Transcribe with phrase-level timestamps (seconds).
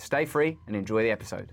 [0.00, 1.50] Stay free and enjoy the episode.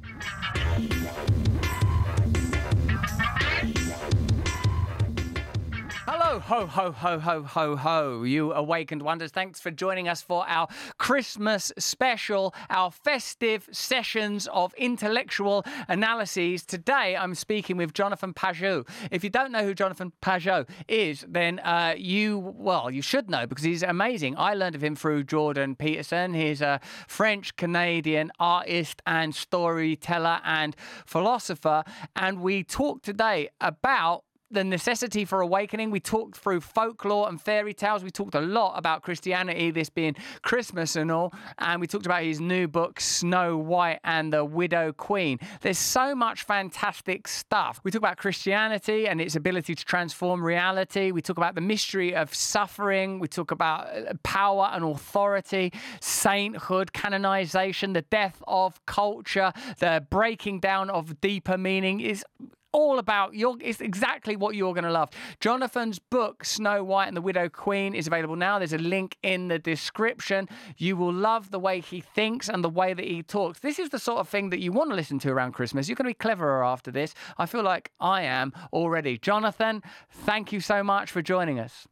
[6.37, 9.31] Ho, ho, ho, ho, ho, ho, you awakened wonders.
[9.31, 10.67] Thanks for joining us for our
[10.99, 16.63] Christmas special, our festive sessions of intellectual analyses.
[16.63, 18.87] Today, I'm speaking with Jonathan Pageau.
[19.09, 23.47] If you don't know who Jonathan Pageau is, then uh, you, well, you should know
[23.47, 24.35] because he's amazing.
[24.37, 26.35] I learned of him through Jordan Peterson.
[26.35, 30.75] He's a French Canadian artist and storyteller and
[31.07, 31.83] philosopher.
[32.15, 35.91] And we talk today about the necessity for awakening.
[35.91, 38.03] We talked through folklore and fairy tales.
[38.03, 41.33] We talked a lot about Christianity, this being Christmas and all.
[41.57, 45.39] And we talked about his new book, Snow White and the Widow Queen.
[45.61, 47.81] There's so much fantastic stuff.
[47.83, 51.11] We talk about Christianity and its ability to transform reality.
[51.11, 53.19] We talk about the mystery of suffering.
[53.19, 60.61] We talk about uh, power and authority, sainthood, canonization, the death of culture, the breaking
[60.61, 62.23] down of deeper meaning is
[62.71, 65.09] all about your it's exactly what you're going to love.
[65.39, 68.59] Jonathan's book Snow White and the Widow Queen is available now.
[68.59, 70.47] There's a link in the description.
[70.77, 73.59] You will love the way he thinks and the way that he talks.
[73.59, 75.87] This is the sort of thing that you want to listen to around Christmas.
[75.87, 77.13] You're going to be cleverer after this.
[77.37, 79.17] I feel like I am already.
[79.17, 81.87] Jonathan, thank you so much for joining us.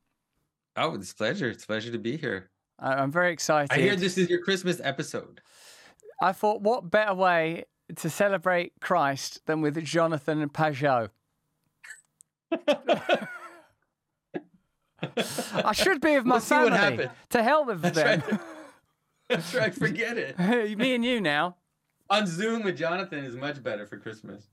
[0.76, 1.50] Oh, it's a pleasure.
[1.50, 2.50] It's a pleasure to be here.
[2.78, 3.72] I'm very excited.
[3.72, 5.42] I hear this is your Christmas episode.
[6.22, 7.66] I thought, what better way
[7.96, 11.10] to celebrate Christ than with Jonathan and Pageau.
[15.64, 17.10] I should be with my Let's family.
[17.30, 18.23] To hell with That's them.
[18.30, 18.40] Right.
[19.30, 19.73] That's right.
[19.73, 20.38] Forget it.
[20.78, 21.58] Me and you now.
[22.10, 24.44] On Zoom with Jonathan is much better for Christmas.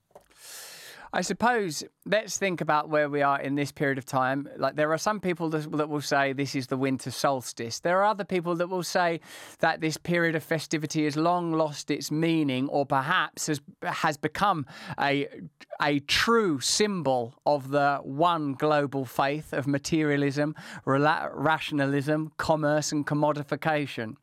[1.15, 4.49] I suppose let's think about where we are in this period of time.
[4.57, 7.81] Like there are some people that, will say this is the winter solstice.
[7.81, 9.21] There are other people that will say
[9.61, 14.65] that this period of festivity has long lost its meaning, or perhaps has has become
[14.99, 15.29] a
[15.83, 20.55] a true symbol of the one global faith of materialism,
[20.87, 24.17] rationalism, commerce, and commodification.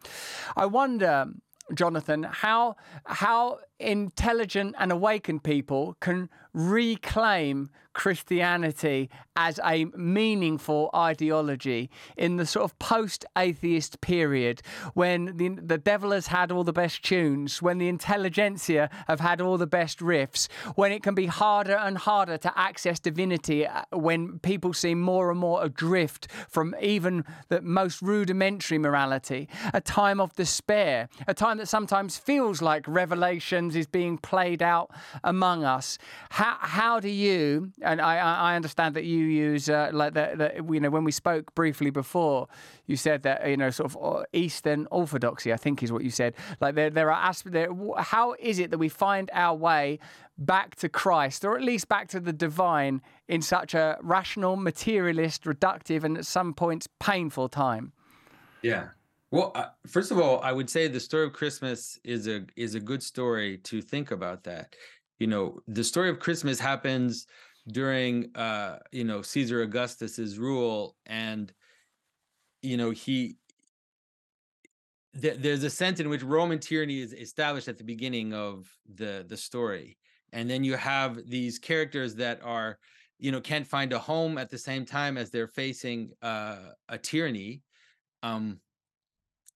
[0.55, 1.27] I wonder.
[1.71, 12.37] Jonathan, how how intelligent and awakened people can reclaim Christianity as a meaningful ideology in
[12.37, 14.61] the sort of post atheist period
[14.93, 19.41] when the, the devil has had all the best tunes, when the intelligentsia have had
[19.41, 23.83] all the best riffs, when it can be harder and harder to access divinity, uh,
[23.91, 30.21] when people seem more and more adrift from even the most rudimentary morality, a time
[30.21, 32.87] of despair, a time that sometimes feels like
[33.69, 34.91] revelations is being played out
[35.23, 35.97] among us.
[36.29, 40.55] How, how do you, and I, I understand that you use uh, like that.
[40.69, 42.47] You know, when we spoke briefly before,
[42.87, 45.53] you said that you know sort of uh, Eastern Orthodoxy.
[45.53, 46.33] I think is what you said.
[46.59, 47.53] Like there, there are aspects.
[47.53, 49.99] There, how is it that we find our way
[50.37, 55.43] back to Christ, or at least back to the divine, in such a rational, materialist,
[55.43, 57.91] reductive, and at some points painful time?
[58.61, 58.89] Yeah.
[59.31, 62.75] Well, uh, first of all, I would say the story of Christmas is a is
[62.75, 64.75] a good story to think about that.
[65.19, 67.27] You know, the story of Christmas happens
[67.67, 71.53] during uh you know caesar augustus's rule and
[72.61, 73.37] you know he
[75.19, 79.25] th- there's a sense in which roman tyranny is established at the beginning of the
[79.27, 79.97] the story
[80.31, 82.79] and then you have these characters that are
[83.17, 86.97] you know can't find a home at the same time as they're facing uh, a
[86.97, 87.63] tyranny
[88.23, 88.59] um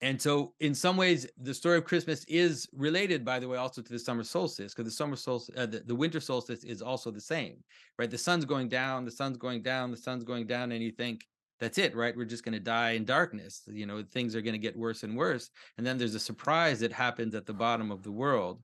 [0.03, 3.81] and so in some ways the story of christmas is related by the way also
[3.81, 7.09] to the summer solstice because the summer solstice uh, the, the winter solstice is also
[7.09, 7.55] the same
[7.97, 8.11] right?
[8.11, 11.25] The sun's going down the sun's going down the sun's going down and you think
[11.59, 12.15] that's it right?
[12.15, 15.03] We're just going to die in darkness you know things are going to get worse
[15.03, 15.49] and worse.
[15.77, 18.61] And then there's a surprise that happens at the bottom of the world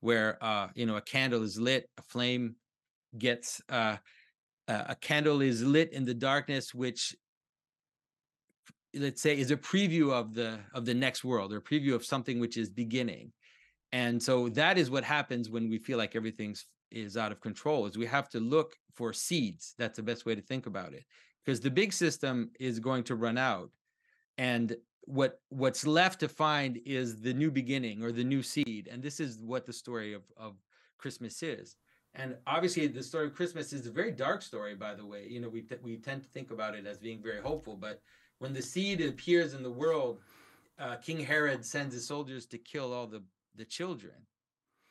[0.00, 2.56] where uh you know a candle is lit a flame
[3.18, 3.96] gets uh
[4.68, 7.14] a candle is lit in the darkness which
[8.94, 12.04] let's say is a preview of the of the next world or a preview of
[12.04, 13.32] something which is beginning.
[13.92, 17.86] And so that is what happens when we feel like everything's is out of control
[17.86, 19.74] is we have to look for seeds.
[19.78, 21.04] That's the best way to think about it.
[21.44, 23.70] Because the big system is going to run out
[24.38, 29.02] and what what's left to find is the new beginning or the new seed and
[29.02, 30.54] this is what the story of of
[30.98, 31.76] christmas is.
[32.14, 35.26] And obviously the story of christmas is a very dark story by the way.
[35.28, 38.00] You know we we tend to think about it as being very hopeful but
[38.42, 40.18] when the seed appears in the world
[40.78, 43.22] uh, king herod sends his soldiers to kill all the
[43.54, 44.14] the children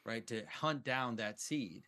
[0.06, 1.84] right to hunt down that seed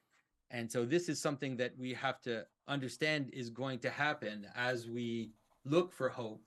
[0.51, 4.87] and so this is something that we have to understand is going to happen as
[4.87, 5.31] we
[5.65, 6.41] look for hope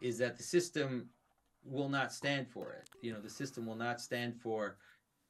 [0.00, 1.08] is that the system
[1.64, 2.88] will not stand for it.
[3.02, 4.76] You know, the system will not stand for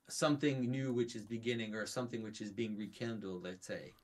[0.08, 3.94] something new which is beginning or something which is being rekindled, let's say.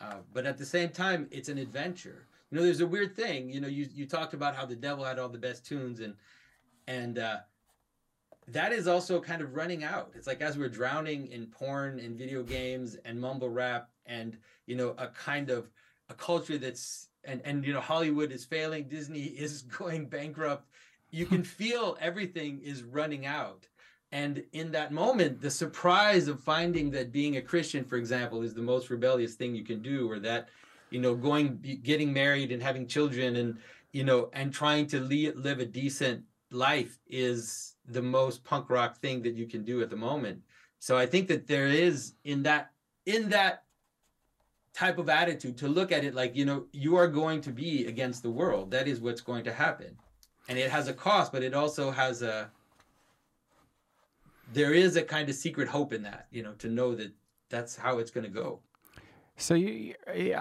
[0.00, 2.26] Uh, but at the same time, it's an adventure.
[2.50, 3.50] You know, there's a weird thing.
[3.50, 6.14] You know, you you talked about how the devil had all the best tunes, and
[6.86, 7.38] and uh,
[8.48, 10.10] that is also kind of running out.
[10.14, 14.36] It's like as we're drowning in porn and video games and mumble rap, and
[14.66, 15.70] you know, a kind of
[16.08, 20.66] a culture that's and and you know, Hollywood is failing, Disney is going bankrupt,
[21.10, 23.66] you can feel everything is running out.
[24.12, 28.54] And in that moment, the surprise of finding that being a Christian, for example, is
[28.54, 30.48] the most rebellious thing you can do, or that,
[30.90, 33.58] you know, going, getting married and having children and,
[33.92, 38.98] you know, and trying to le- live a decent life is the most punk rock
[38.98, 40.40] thing that you can do at the moment.
[40.78, 42.72] So I think that there is in that,
[43.06, 43.64] in that
[44.72, 47.86] type of attitude to look at it like, you know, you are going to be
[47.86, 48.70] against the world.
[48.70, 49.96] That is what's going to happen
[50.50, 52.50] and it has a cost, but it also has a
[54.52, 57.12] there is a kind of secret hope in that, you know, to know that
[57.50, 58.58] that's how it's going to go.
[59.40, 60.34] So you, I,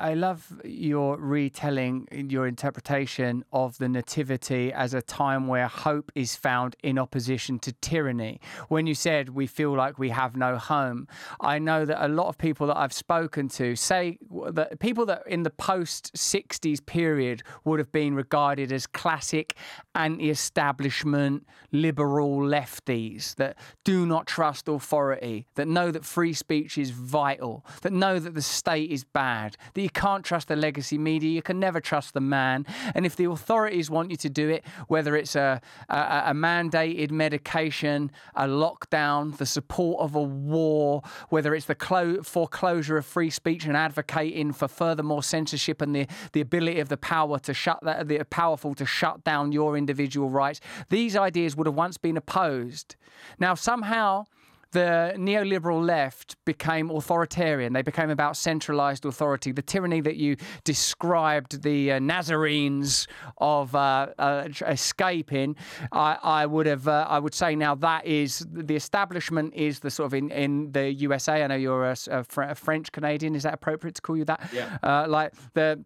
[0.00, 6.34] I love your retelling, your interpretation of the Nativity as a time where hope is
[6.34, 8.40] found in opposition to tyranny.
[8.68, 11.08] When you said we feel like we have no home,
[11.42, 14.18] I know that a lot of people that I've spoken to say
[14.52, 19.56] that people that in the post 60s period would have been regarded as classic
[19.94, 27.66] anti-establishment liberal lefties that do not trust authority, that know that free speech is vital,
[27.82, 31.42] that know that the state is bad, that you can't trust the legacy media, you
[31.42, 32.64] can never trust the man.
[32.94, 37.10] And if the authorities want you to do it, whether it's a, a, a mandated
[37.10, 43.30] medication, a lockdown, the support of a war, whether it's the clo- foreclosure of free
[43.30, 47.80] speech and advocating for furthermore censorship and the, the ability of the power to shut
[47.82, 50.60] that, the powerful to shut down your individual rights,
[50.90, 52.94] these ideas would have once been opposed.
[53.40, 54.26] Now, somehow,
[54.72, 57.72] the neoliberal left became authoritarian.
[57.72, 59.52] They became about centralized authority.
[59.52, 63.06] The tyranny that you described the uh, Nazarenes
[63.38, 65.56] of uh, uh, escaping,
[65.92, 69.90] I, I, would have, uh, I would say now that is the establishment is the
[69.90, 71.42] sort of in, in the USA.
[71.42, 73.34] I know you're a, a, a French Canadian.
[73.34, 74.50] Is that appropriate to call you that?
[74.52, 74.78] Yeah.
[74.82, 75.84] Uh, like the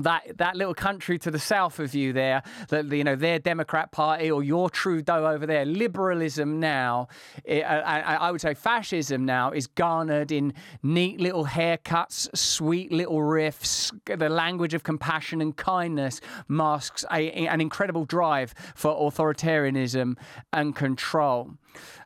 [0.00, 3.92] that that little country to the south of you there, that you know their Democrat
[3.92, 7.08] Party or your Trudeau over there, liberalism now,
[7.46, 10.52] eh, it, I, I, would say fascism now is garnered in
[10.82, 17.60] neat little haircuts, sweet little riffs, the language of compassion and kindness masks a, an
[17.60, 20.16] incredible drive for authoritarianism
[20.52, 21.52] and control.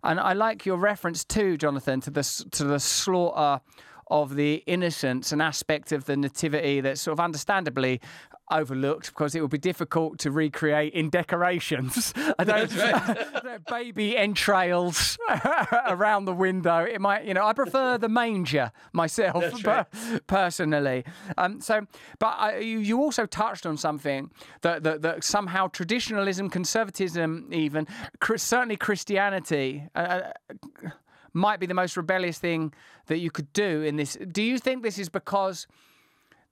[0.05, 3.63] And I like your reference too, Jonathan, to the to the slaughter
[4.11, 8.01] of the innocents, an aspect of the nativity that's sort of understandably
[8.51, 12.13] overlooked because it would be difficult to recreate in decorations.
[12.39, 13.65] I don't, right.
[13.69, 15.19] baby entrails
[15.87, 16.85] around the window.
[16.85, 19.87] It might, you know, I prefer the manger myself right.
[20.27, 21.05] personally.
[21.37, 21.87] Um, so,
[22.19, 24.31] but I, you, you also touched on something
[24.63, 27.87] that, that, that somehow traditionalism, conservatism, even
[28.37, 29.85] certainly Christianity.
[29.95, 30.91] Uh, uh
[31.39, 32.73] might be the most rebellious thing
[33.07, 34.17] that you could do in this.
[34.31, 35.67] Do you think this is because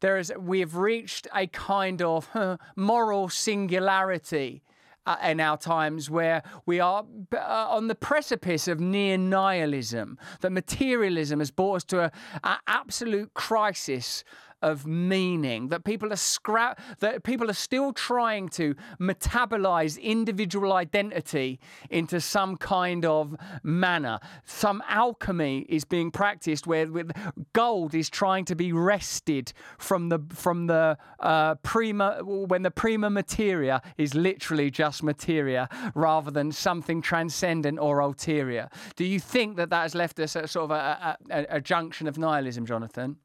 [0.00, 2.28] there is we have reached a kind of
[2.76, 4.62] moral singularity?
[5.08, 10.50] Uh, in our times where we are uh, on the precipice of near nihilism, that
[10.50, 12.10] materialism has brought us to
[12.42, 14.24] an absolute crisis
[14.62, 21.58] of meaning that people are scrap that people are still trying to metabolize individual identity
[21.90, 24.18] into some kind of manner.
[24.44, 27.10] Some alchemy is being practiced where with
[27.52, 33.10] gold is trying to be wrested from the from the uh, prima when the prima
[33.10, 38.68] materia is literally just materia rather than something transcendent or ulterior.
[38.96, 42.06] Do you think that that has left us at sort of a, a, a junction
[42.06, 43.16] of nihilism jonathan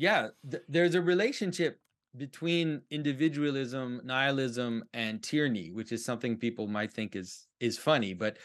[0.00, 1.78] yeah, th- there's a relationship
[2.16, 8.14] between individualism, nihilism, and tyranny, which is something people might think is is funny.
[8.14, 8.38] But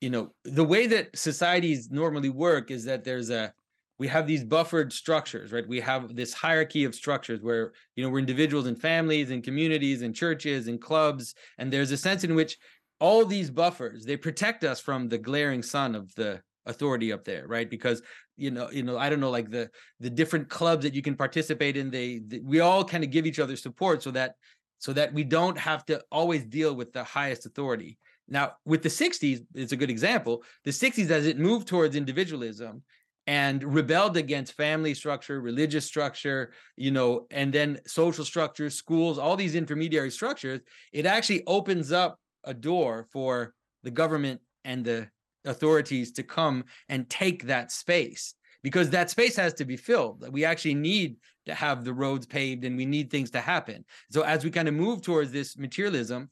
[0.00, 3.52] you know, the way that societies normally work is that there's a
[3.98, 8.10] we have these buffered structures right we have this hierarchy of structures where you know
[8.10, 12.34] we're individuals and families and communities and churches and clubs and there's a sense in
[12.34, 12.58] which
[12.98, 17.46] all these buffers they protect us from the glaring sun of the authority up there
[17.46, 18.02] right because
[18.36, 21.16] you know you know i don't know like the the different clubs that you can
[21.16, 24.34] participate in they, they we all kind of give each other support so that
[24.78, 27.96] so that we don't have to always deal with the highest authority.
[28.28, 32.82] Now with the 60s it's a good example the 60s as it moved towards individualism
[33.26, 39.36] and rebelled against family structure religious structure you know and then social structures schools all
[39.36, 40.60] these intermediary structures
[40.92, 45.06] it actually opens up a door for the government and the
[45.44, 50.26] authorities to come and take that space because that space has to be filled.
[50.32, 53.84] We actually need to have the roads paved and we need things to happen.
[54.10, 56.30] So as we kind of move towards this materialism,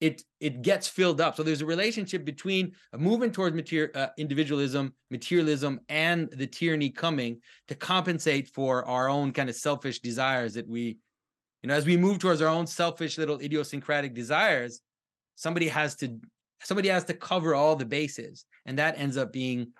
[0.00, 1.36] it it gets filled up.
[1.36, 6.90] So there's a relationship between a movement towards material uh, individualism, materialism, and the tyranny
[6.90, 10.98] coming to compensate for our own kind of selfish desires that we,
[11.62, 14.80] you know, as we move towards our own selfish little idiosyncratic desires,
[15.36, 16.18] somebody has to
[16.64, 19.72] somebody has to cover all the bases and that ends up being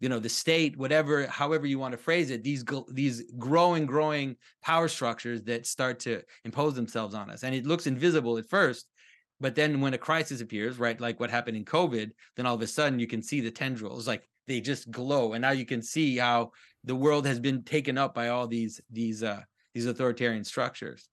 [0.00, 4.36] you know the state whatever however you want to phrase it these these growing growing
[4.62, 7.42] power structures that start to impose themselves on us.
[7.42, 8.86] And it looks invisible at first
[9.40, 12.62] but then when a crisis appears right like what happened in covid then all of
[12.62, 15.34] a sudden you can see the tendrils like they just glow.
[15.34, 16.50] And now you can see how
[16.82, 21.08] the world has been taken up by all these these uh these authoritarian structures.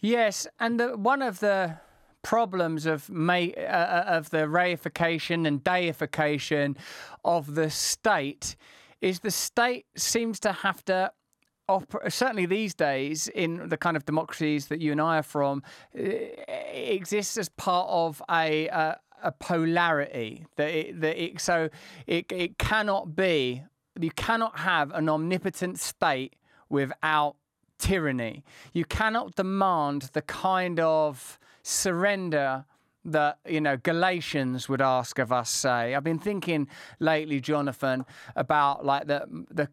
[0.00, 1.78] Yes and the, one of the
[2.22, 6.76] problems of may, uh, uh, of the reification and deification
[7.24, 8.56] of the state
[9.00, 11.12] is the state seems to have to
[12.08, 15.62] certainly these days in the kind of democracies that you and I are from
[15.94, 21.70] exists as part of a a, a polarity that it, that it, so
[22.06, 23.62] it it cannot be
[23.98, 26.34] you cannot have an omnipotent state
[26.68, 27.36] without
[27.78, 28.44] tyranny.
[28.72, 32.64] You cannot demand the kind of surrender
[33.04, 35.50] that you know Galatians would ask of us.
[35.50, 36.68] Say, I've been thinking
[37.00, 38.04] lately, Jonathan,
[38.36, 39.68] about like the the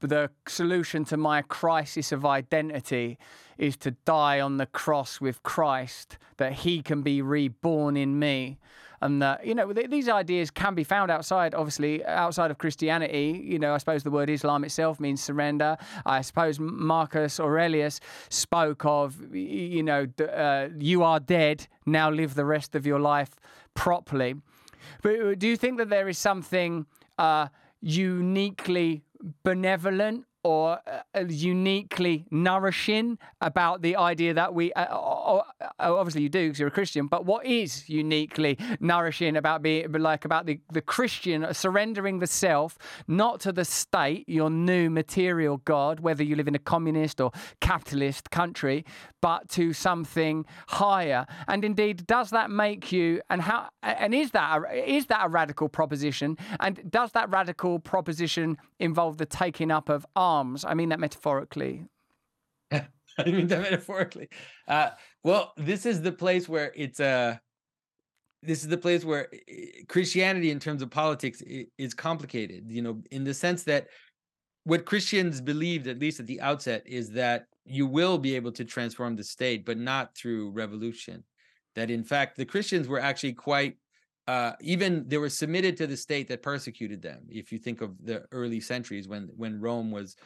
[0.00, 3.18] the solution to my crisis of identity
[3.56, 8.58] is to die on the cross with Christ, that He can be reborn in me
[9.00, 13.40] and that you know th- these ideas can be found outside obviously outside of christianity.
[13.44, 15.76] You know i suppose the word islam itself means surrender.
[16.06, 22.44] I suppose marcus aurelius spoke of you know uh, you are dead now live the
[22.44, 23.30] rest of your life
[23.74, 24.34] properly.
[25.02, 26.86] But uh, do you think that there is something
[27.18, 27.48] uh,
[27.80, 29.02] uniquely
[29.44, 34.86] benevolent or uh, uniquely nourishing about the idea that we uh,
[35.78, 40.24] obviously you do because you're a Christian but what is uniquely nourishing about being like
[40.24, 46.00] about the, the Christian surrendering the self not to the state your new material god
[46.00, 48.84] whether you live in a communist or capitalist country
[49.20, 51.26] but to something higher?
[51.46, 55.28] And indeed does that make you and how and is that a, is that a
[55.28, 56.36] radical proposition?
[56.60, 60.64] And does that radical proposition involve the taking up of arms.
[60.64, 61.86] I mean that metaphorically.
[62.72, 64.28] I mean that metaphorically.
[64.66, 64.90] Uh,
[65.24, 67.06] well, this is the place where it's a.
[67.06, 67.36] Uh,
[68.40, 69.28] this is the place where
[69.88, 71.42] Christianity, in terms of politics,
[71.76, 72.66] is complicated.
[72.68, 73.88] You know, in the sense that
[74.62, 78.64] what Christians believed, at least at the outset, is that you will be able to
[78.64, 81.24] transform the state, but not through revolution.
[81.74, 83.76] That in fact, the Christians were actually quite
[84.28, 87.22] uh, even they were submitted to the state that persecuted them.
[87.30, 90.16] If you think of the early centuries when when Rome was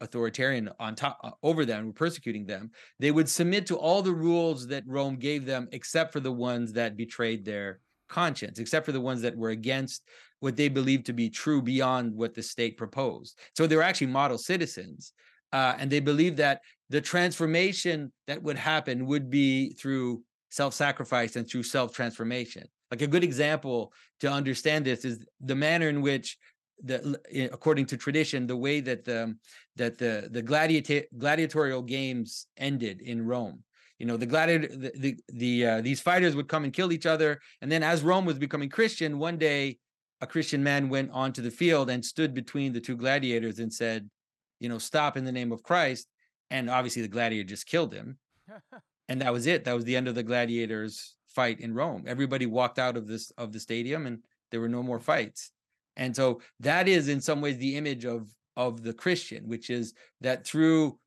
[0.00, 4.12] authoritarian on top uh, over them, were persecuting them, they would submit to all the
[4.12, 8.92] rules that Rome gave them, except for the ones that betrayed their conscience, except for
[8.92, 10.04] the ones that were against
[10.38, 13.36] what they believed to be true beyond what the state proposed.
[13.56, 15.12] So they were actually model citizens,
[15.52, 16.60] uh, and they believed that
[16.90, 23.24] the transformation that would happen would be through self-sacrifice and through self-transformation like a good
[23.24, 26.38] example to understand this is the manner in which
[26.84, 27.18] the
[27.52, 29.36] according to tradition the way that the
[29.76, 33.62] that the the gladiator gladiatorial games ended in Rome.
[33.98, 37.06] You know the gladiator the the, the uh, these fighters would come and kill each
[37.06, 39.78] other and then as Rome was becoming Christian one day
[40.20, 44.08] a Christian man went onto the field and stood between the two gladiators and said
[44.60, 46.06] you know stop in the name of Christ
[46.50, 48.18] and obviously the gladiator just killed him.
[49.10, 49.64] And that was it.
[49.64, 52.04] That was the end of the gladiators fight in Rome.
[52.06, 54.20] Everybody walked out of this of the stadium and
[54.50, 55.50] there were no more fights.
[55.96, 59.94] And so that is in some ways the image of of the Christian, which is
[60.20, 60.98] that through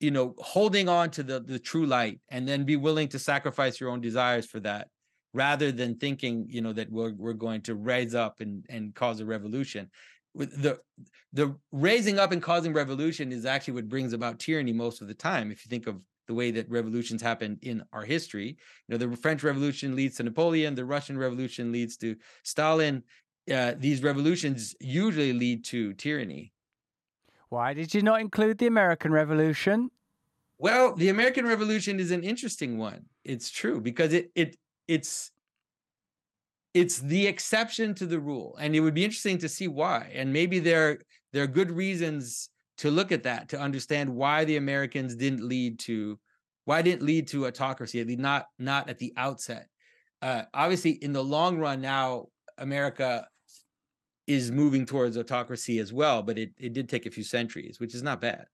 [0.00, 3.80] you know holding on to the the true light and then be willing to sacrifice
[3.80, 4.88] your own desires for that
[5.32, 9.20] rather than thinking you know that we're we're going to rise up and and cause
[9.20, 9.90] a revolution
[10.36, 10.78] the
[11.32, 15.14] the raising up and causing revolution is actually what brings about tyranny most of the
[15.14, 15.50] time.
[15.50, 18.56] If you think of the way that revolutions happen in our history,
[18.88, 23.02] you know, the French Revolution leads to Napoleon, the Russian Revolution leads to Stalin.
[23.52, 26.52] Uh, these revolutions usually lead to tyranny.
[27.48, 29.90] Why did you not include the American Revolution?
[30.58, 33.04] Well, the American Revolution is an interesting one.
[33.24, 34.56] It's true because it it
[34.88, 35.30] it's
[36.74, 40.10] it's the exception to the rule, and it would be interesting to see why.
[40.14, 40.98] And maybe there
[41.32, 45.78] there are good reasons to look at that to understand why the Americans didn't lead
[45.80, 46.18] to
[46.64, 49.68] why didn't lead to autocracy at least not not at the outset.
[50.22, 52.26] Uh, obviously, in the long run, now
[52.58, 53.26] America
[54.26, 57.94] is moving towards autocracy as well, but it, it did take a few centuries, which
[57.94, 58.46] is not bad.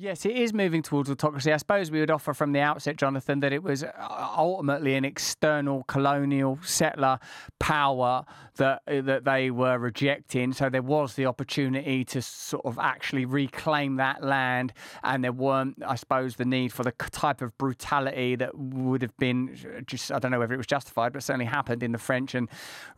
[0.00, 1.52] Yes, it is moving towards autocracy.
[1.52, 3.90] I suppose we would offer from the outset, Jonathan, that it was uh,
[4.36, 7.18] ultimately an external colonial settler
[7.58, 8.24] power
[8.58, 10.52] that uh, that they were rejecting.
[10.52, 15.82] So there was the opportunity to sort of actually reclaim that land, and there weren't,
[15.84, 20.12] I suppose, the need for the type of brutality that would have been uh, just
[20.12, 22.48] I don't know whether it was justified, but certainly happened in the French and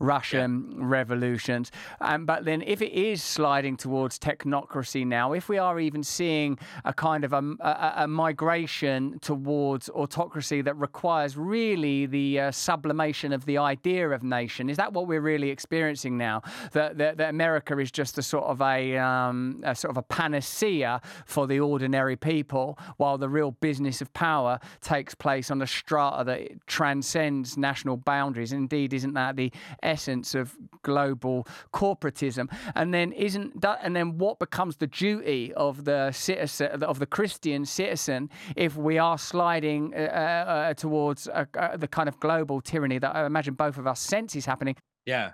[0.01, 0.79] Russian yeah.
[0.83, 1.73] revolutions.
[2.03, 6.59] Um, but then, if it is sliding towards technocracy now, if we are even seeing
[6.85, 13.33] a kind of a, a, a migration towards autocracy that requires really the uh, sublimation
[13.33, 14.71] of the idea of nation.
[14.71, 16.43] Is that what we're really experiencing now?
[16.73, 20.03] That, that, that America is just a sort of a, um, a sort of a
[20.03, 25.67] panacea for the ordinary people, while the real business of power takes place on a
[25.67, 28.53] strata that transcends national boundaries.
[28.53, 32.51] Indeed, isn't that the essence of global corporatism?
[32.75, 37.07] And then isn't that, and then what becomes the duty of the citizen of the
[37.07, 42.99] Christian citizen if we are sliding uh, uh, uh towards the kind of global tyranny
[42.99, 44.77] that I imagine both of us sense is happening.
[45.07, 45.33] Yeah,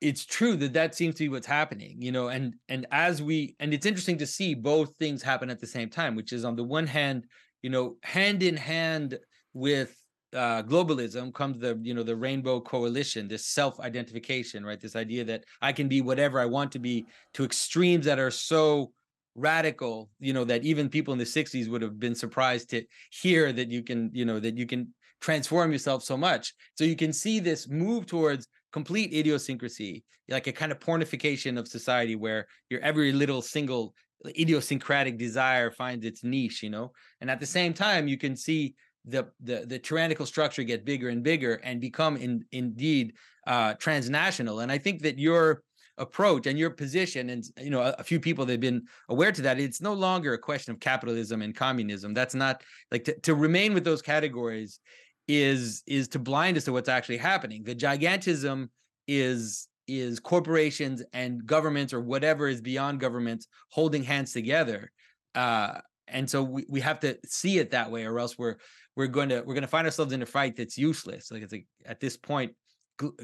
[0.00, 3.56] it's true that that seems to be what's happening, you know, and and as we
[3.60, 6.56] and it's interesting to see both things happen at the same time, which is on
[6.56, 7.26] the one hand,
[7.62, 9.18] you know, hand in hand
[9.54, 9.96] with
[10.34, 15.44] uh, globalism comes the you know the rainbow coalition this self-identification right this idea that
[15.60, 18.92] i can be whatever i want to be to extremes that are so
[19.34, 23.52] radical you know that even people in the 60s would have been surprised to hear
[23.52, 24.92] that you can you know that you can
[25.22, 26.52] transform yourself so much.
[26.74, 31.68] So you can see this move towards complete idiosyncrasy like a kind of pornification of
[31.68, 33.94] society where your every little single
[34.38, 36.92] idiosyncratic desire finds its niche you know?
[37.20, 41.08] And at the same time you can see the the, the tyrannical structure get bigger
[41.08, 43.14] and bigger and become in, indeed
[43.46, 44.60] uh transnational.
[44.60, 45.62] And i think that you're
[45.98, 49.30] approach and your position and you know a, a, few people that have been aware
[49.30, 52.14] to that it's no longer a question of capitalism and communism.
[52.14, 54.80] That's not like to, to remain with those categories
[55.28, 57.62] is is to blind us to what's actually happening.
[57.62, 58.68] The gigantism
[59.06, 64.92] is is corporations and governments or whatever is beyond governments holding hands together
[65.34, 68.56] uh and so we, we have to see it that way or else we're
[68.96, 71.30] we're going to we're going to find ourselves in a fight that's useless.
[71.30, 72.54] Like it's like at this point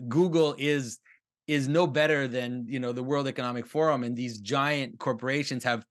[0.08, 0.98] google is
[1.48, 5.84] is no better than you know the World Economic Forum and these giant corporations have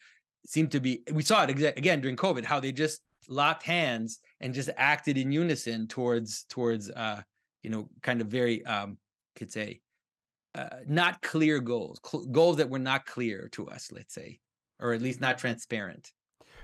[0.45, 1.01] seemed to be.
[1.11, 5.31] We saw it again during COVID how they just locked hands and just acted in
[5.31, 7.21] unison towards towards uh,
[7.63, 8.97] you know kind of very um,
[9.35, 9.81] could say
[10.55, 14.39] uh, not clear goals, cl- goals that were not clear to us, let's say,
[14.79, 16.11] or at least not transparent.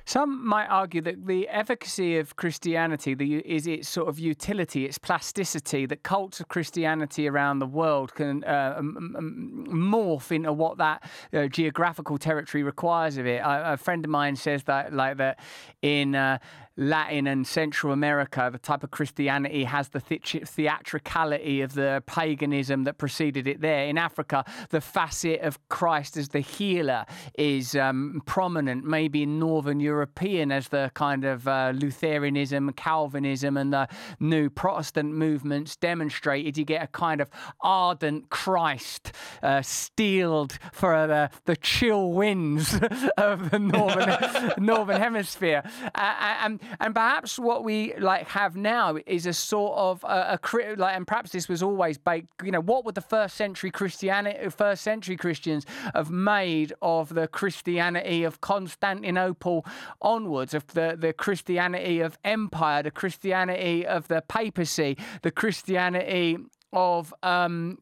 [0.05, 4.97] Some might argue that the efficacy of Christianity the, is its sort of utility, its
[4.97, 11.09] plasticity, that cults of Christianity around the world can uh, m- morph into what that
[11.33, 13.37] uh, geographical territory requires of it.
[13.37, 15.39] A, a, friend of mine says that, like that,
[15.81, 16.37] in uh,
[16.75, 22.97] Latin and Central America, the type of Christianity has the theatricality of the paganism that
[22.97, 23.85] preceded it there.
[23.85, 27.05] In Africa, the facet of Christ as the healer
[27.37, 33.71] is um, prominent, maybe in Northern European as the kind of uh, Lutheranism, Calvinism, and
[33.71, 33.87] the
[34.19, 36.57] new Protestant movements demonstrated.
[36.57, 37.29] You get a kind of
[37.61, 39.11] ardent Christ
[39.43, 42.79] uh, steeled for the, the chill winds
[43.17, 45.61] of the northern, northern hemisphere.
[45.93, 50.57] Uh, and and perhaps what we like have now is a sort of uh, a,
[50.61, 52.27] a like, and perhaps this was always baked.
[52.43, 57.27] You know, what would the first century Christianity, first century Christians have made of the
[57.27, 59.65] Christianity of Constantinople
[60.01, 66.37] onwards, of the the Christianity of empire, the Christianity of the papacy, the Christianity
[66.73, 67.77] of um,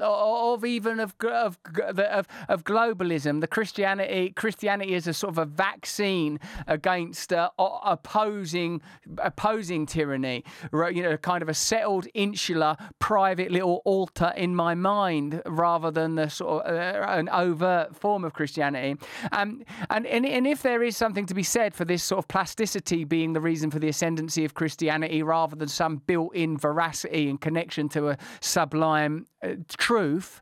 [0.00, 1.58] of even of of,
[1.96, 3.40] of of globalism.
[3.40, 8.82] The Christianity Christianity is a sort of a vaccine against uh, opposing
[9.18, 10.44] opposing tyranny.
[10.72, 16.16] You know, kind of a settled, insular, private little altar in my mind, rather than
[16.16, 18.96] the sort of uh, an overt form of Christianity.
[19.32, 22.28] Um, and and and if there is something to be said for this sort of
[22.28, 27.40] plasticity being the reason for the ascendancy of Christianity, rather than some built-in veracity and
[27.40, 30.40] connection to a sublime uh, truth,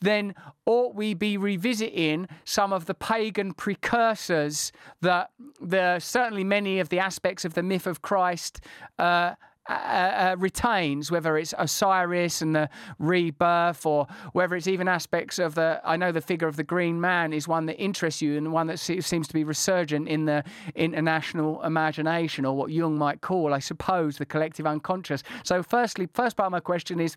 [0.00, 0.34] then
[0.66, 6.98] ought we be revisiting some of the pagan precursors that the certainly many of the
[6.98, 8.60] aspects of the myth of Christ
[8.98, 9.34] uh,
[9.68, 15.54] uh, uh, retains, whether it's Osiris and the rebirth, or whether it's even aspects of
[15.54, 15.80] the.
[15.84, 18.66] I know the figure of the Green Man is one that interests you and one
[18.66, 23.58] that seems to be resurgent in the international imagination, or what Jung might call, I
[23.58, 25.22] suppose, the collective unconscious.
[25.44, 27.16] So, firstly, first part of my question is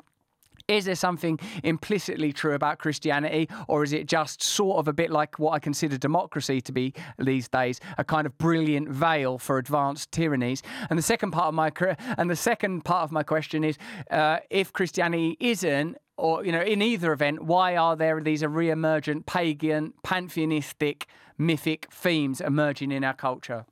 [0.67, 5.11] is there something implicitly true about Christianity, or is it just sort of a bit
[5.11, 9.57] like what I consider democracy to be these days, a kind of brilliant veil for
[9.57, 10.63] advanced tyrannies?
[10.89, 11.71] And the second part of my
[12.17, 13.77] and the second part of my question is,
[14.11, 19.25] uh, if Christianity isn't or you know in either event why are there these re-emergent
[19.25, 21.05] pagan pantheistic
[21.37, 23.65] mythic themes emerging in our culture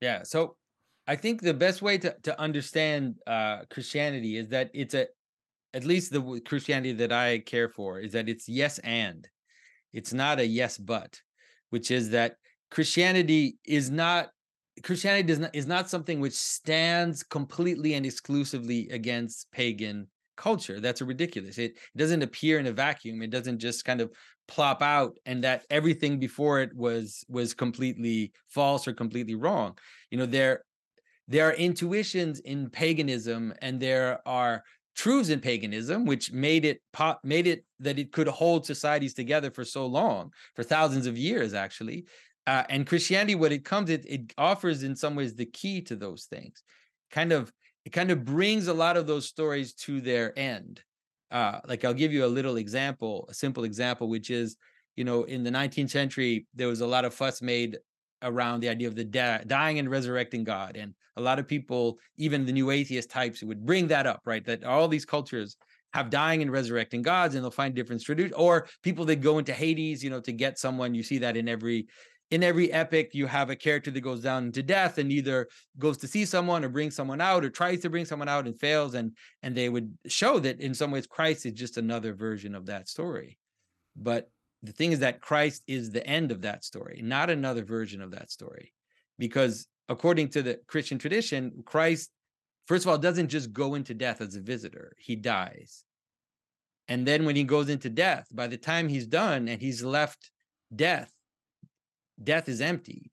[0.00, 0.54] yeah so
[1.08, 5.08] i think the best way to, to understand uh, christianity is that it's a
[5.74, 9.28] at least the Christianity that I care for is that it's yes and
[9.92, 11.20] it's not a yes but,
[11.70, 12.36] which is that
[12.70, 14.30] Christianity is not
[14.82, 20.80] Christianity does not is not something which stands completely and exclusively against pagan culture.
[20.80, 21.58] That's ridiculous.
[21.58, 23.22] It doesn't appear in a vacuum.
[23.22, 24.10] It doesn't just kind of
[24.46, 29.78] plop out and that everything before it was was completely false or completely wrong.
[30.10, 30.64] You know, there
[31.28, 34.62] there are intuitions in paganism and there are
[34.94, 39.50] truths in paganism, which made it pop, made it that it could hold societies together
[39.50, 42.06] for so long, for thousands of years, actually.
[42.46, 45.96] Uh, and Christianity, what it comes, it it offers in some ways the key to
[45.96, 46.62] those things.
[47.10, 47.52] Kind of,
[47.84, 50.82] it kind of brings a lot of those stories to their end.
[51.30, 54.56] Uh, like I'll give you a little example, a simple example, which is,
[54.94, 57.78] you know, in the 19th century, there was a lot of fuss made
[58.24, 59.04] around the idea of the
[59.46, 60.76] dying and resurrecting God.
[60.76, 64.44] And a lot of people, even the new atheist types, would bring that up, right?
[64.44, 65.56] That all these cultures
[65.92, 68.34] have dying and resurrecting gods, and they'll find different traditions.
[68.36, 70.94] Or people that go into Hades, you know, to get someone.
[70.94, 71.86] You see that in every
[72.30, 75.46] in every epic, you have a character that goes down to death and either
[75.78, 78.58] goes to see someone or brings someone out or tries to bring someone out and
[78.58, 78.94] fails.
[78.94, 82.66] And and they would show that in some ways Christ is just another version of
[82.66, 83.38] that story.
[83.94, 84.28] But
[84.64, 88.10] the thing is that Christ is the end of that story, not another version of
[88.12, 88.72] that story.
[89.18, 92.10] Because according to the Christian tradition, Christ,
[92.66, 95.84] first of all, doesn't just go into death as a visitor, he dies.
[96.88, 100.30] And then when he goes into death, by the time he's done and he's left
[100.74, 101.12] death,
[102.22, 103.10] death is empty.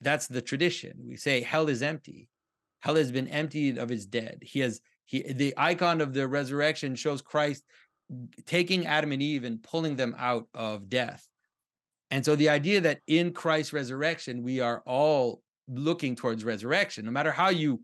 [0.00, 0.92] That's the tradition.
[1.04, 2.28] We say hell is empty.
[2.80, 4.38] Hell has been emptied of its dead.
[4.42, 7.64] He has he the icon of the resurrection shows Christ
[8.44, 11.26] taking Adam and Eve and pulling them out of death.
[12.10, 17.10] And so the idea that in Christ's resurrection, we are all looking towards resurrection, no
[17.10, 17.80] matter how you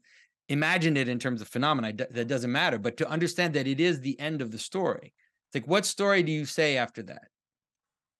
[0.49, 2.79] imagine it in terms of phenomena, that doesn't matter.
[2.79, 5.13] But to understand that it is the end of the story.
[5.49, 7.29] It's like, what story do you say after that?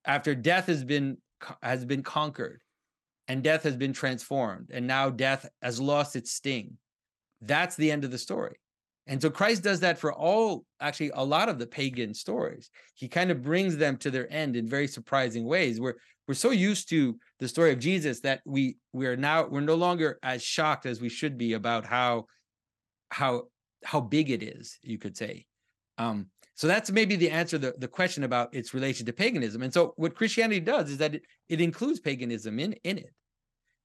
[0.05, 1.19] After death has been
[1.63, 2.63] has been conquered
[3.29, 6.79] and death has been transformed, and now death has lost its sting.
[7.41, 8.57] That's the end of the story.
[9.07, 12.71] And so Christ does that for all, actually, a lot of the pagan stories.
[12.95, 15.81] He kind of brings them to their end in very surprising ways.
[15.81, 15.97] We're
[16.29, 20.19] we're so used to the story of Jesus that we we're now we're no longer
[20.23, 22.27] as shocked as we should be about how
[23.11, 23.45] how
[23.85, 25.47] how big it is, you could say.
[25.99, 29.63] Um, so that's maybe the answer the, the question about its relation to paganism.
[29.63, 33.13] And so what Christianity does is that it, it includes paganism in in it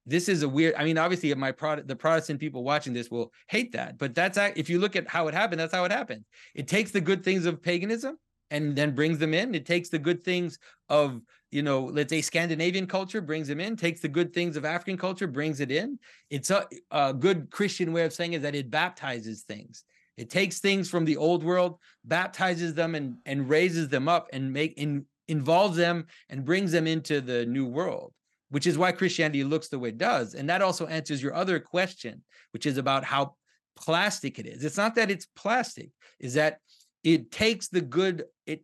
[0.08, 3.32] this is a weird i mean obviously my product the protestant people watching this will
[3.50, 6.24] hate that but that's if you look at how it happened that's how it happened.
[6.56, 8.18] It takes the good things of paganism
[8.50, 9.54] and then brings them in.
[9.54, 10.58] It takes the good things
[10.90, 14.66] of you know let's say scandinavian culture brings them in takes the good things of
[14.66, 16.00] african culture brings it in.
[16.30, 19.84] It's a, a good christian way of saying is that it baptizes things.
[20.18, 24.52] It takes things from the old world baptizes them and and raises them up and
[24.52, 28.14] make in involves them and brings them into the new world
[28.50, 30.34] which is why Christianity looks the way it does.
[30.34, 33.36] And that also answers your other question, which is about how
[33.76, 34.64] plastic it is.
[34.64, 36.60] It's not that it's plastic, is that
[37.04, 38.64] it takes the good, it,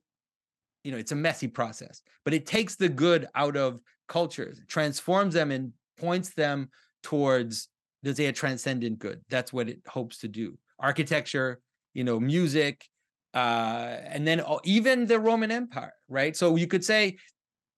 [0.84, 5.34] you know, it's a messy process, but it takes the good out of cultures, transforms
[5.34, 6.70] them and points them
[7.04, 7.70] towards,
[8.04, 9.22] say, a transcendent good.
[9.30, 10.58] That's what it hopes to do.
[10.80, 11.60] Architecture,
[11.94, 12.86] you know, music,
[13.34, 16.36] uh, and then even the Roman Empire, right?
[16.36, 17.18] So you could say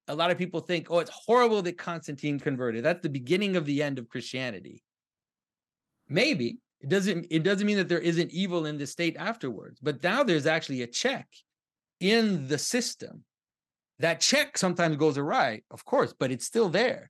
[0.08, 2.84] a lot of people think, oh, it's horrible that Constantine converted.
[2.84, 4.84] That's the beginning of the end of Christianity.
[6.08, 7.28] Maybe it doesn't.
[7.32, 9.80] It doesn't mean that there isn't evil in the state afterwards.
[9.82, 11.28] But now there's actually a check
[12.00, 13.24] in the system.
[14.00, 17.10] That check sometimes goes awry, of course, but it's still there,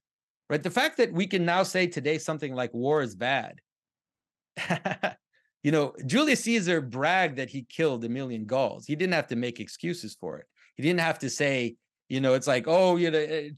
[0.49, 0.62] right?
[0.62, 3.60] The fact that we can now say today something like war is bad.
[5.63, 8.86] you know, Julius Caesar bragged that he killed a million Gauls.
[8.86, 10.45] He didn't have to make excuses for it.
[10.75, 11.75] He didn't have to say,
[12.07, 13.49] you know, it's like, oh, you know, eh,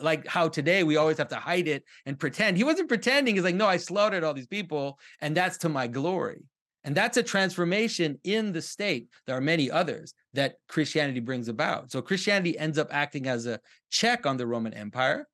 [0.00, 2.56] like how today we always have to hide it and pretend.
[2.56, 3.34] He wasn't pretending.
[3.34, 6.42] He's like, no, I slaughtered all these people, and that's to my glory.
[6.82, 9.08] And that's a transformation in the state.
[9.26, 11.90] There are many others that Christianity brings about.
[11.92, 13.60] So Christianity ends up acting as a
[13.90, 15.28] check on the Roman Empire.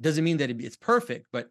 [0.00, 1.48] Doesn't mean that it's perfect, but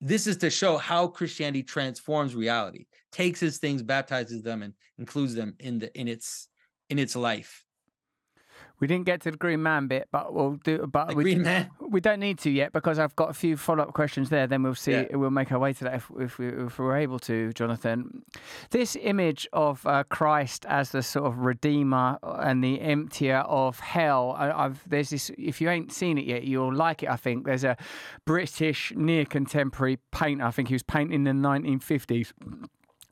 [0.00, 5.34] this is to show how Christianity transforms reality, takes his things, baptizes them, and includes
[5.34, 6.48] them in the in its
[6.90, 7.64] in its life.
[8.82, 10.84] We didn't get to the Green Man bit, but we'll do.
[10.88, 11.70] But the we, Green Man.
[11.88, 14.48] We don't need to yet because I've got a few follow up questions there.
[14.48, 14.90] Then we'll see.
[14.90, 15.14] Yeah.
[15.14, 18.24] We'll make our way to that if, if, we, if we're able to, Jonathan.
[18.70, 24.34] This image of uh, Christ as the sort of redeemer and the emptier of hell.
[24.36, 25.30] I, I've there's this.
[25.38, 27.08] If you ain't seen it yet, you'll like it.
[27.08, 27.76] I think there's a
[28.24, 30.44] British near contemporary painter.
[30.44, 32.32] I think he was painting in the 1950s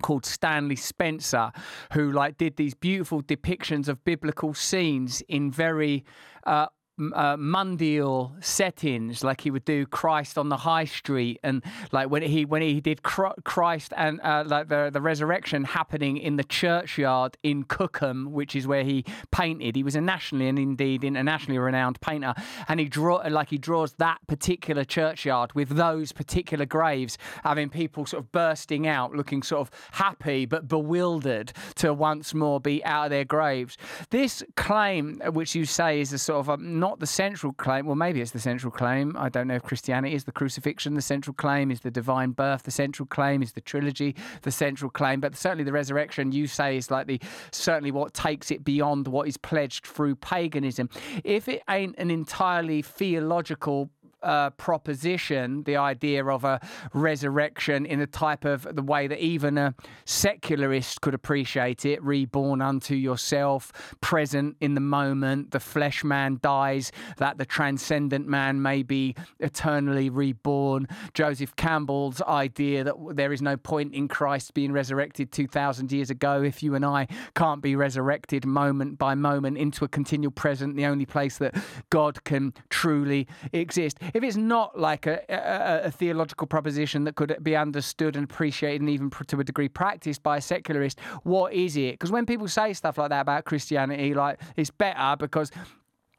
[0.00, 1.52] called Stanley Spencer,
[1.92, 6.04] who like did these beautiful depictions of biblical scenes in very
[6.44, 6.66] uh,
[7.14, 12.22] uh, mundial settings, like he would do Christ on the High Street, and like when
[12.22, 17.36] he when he did Christ and uh, like the the resurrection happening in the churchyard
[17.42, 19.76] in Cookham, which is where he painted.
[19.76, 22.34] He was a nationally and indeed internationally renowned painter,
[22.68, 28.06] and he draw like he draws that particular churchyard with those particular graves, having people
[28.06, 33.04] sort of bursting out, looking sort of happy but bewildered to once more be out
[33.06, 33.76] of their graves.
[34.10, 37.86] This claim, which you say is a sort of a, not not the central claim.
[37.86, 39.14] Well, maybe it's the central claim.
[39.16, 40.94] I don't know if Christianity is the crucifixion.
[40.94, 42.64] The central claim is the divine birth.
[42.64, 44.16] The central claim is the trilogy.
[44.42, 47.20] The central claim, but certainly the resurrection, you say, is like the
[47.52, 50.90] certainly what takes it beyond what is pledged through paganism.
[51.22, 53.90] If it ain't an entirely theological
[54.22, 56.60] uh, proposition, the idea of a
[56.92, 62.02] resurrection in a type of the way that even a secularist could appreciate it.
[62.02, 68.60] Reborn unto yourself, present in the moment, the flesh man dies, that the transcendent man
[68.62, 70.86] may be eternally reborn.
[71.14, 76.42] Joseph Campbell's idea that there is no point in Christ being resurrected 2,000 years ago
[76.42, 80.86] if you and I can't be resurrected moment by moment into a continual present, the
[80.86, 81.54] only place that
[81.90, 87.36] God can truly exist if it's not like a, a, a, theological proposition that could
[87.42, 91.76] be understood and appreciated and even to a degree practiced by a secularist, what is
[91.76, 91.92] it?
[91.92, 95.50] Because when people say stuff like that about Christianity, like it's better because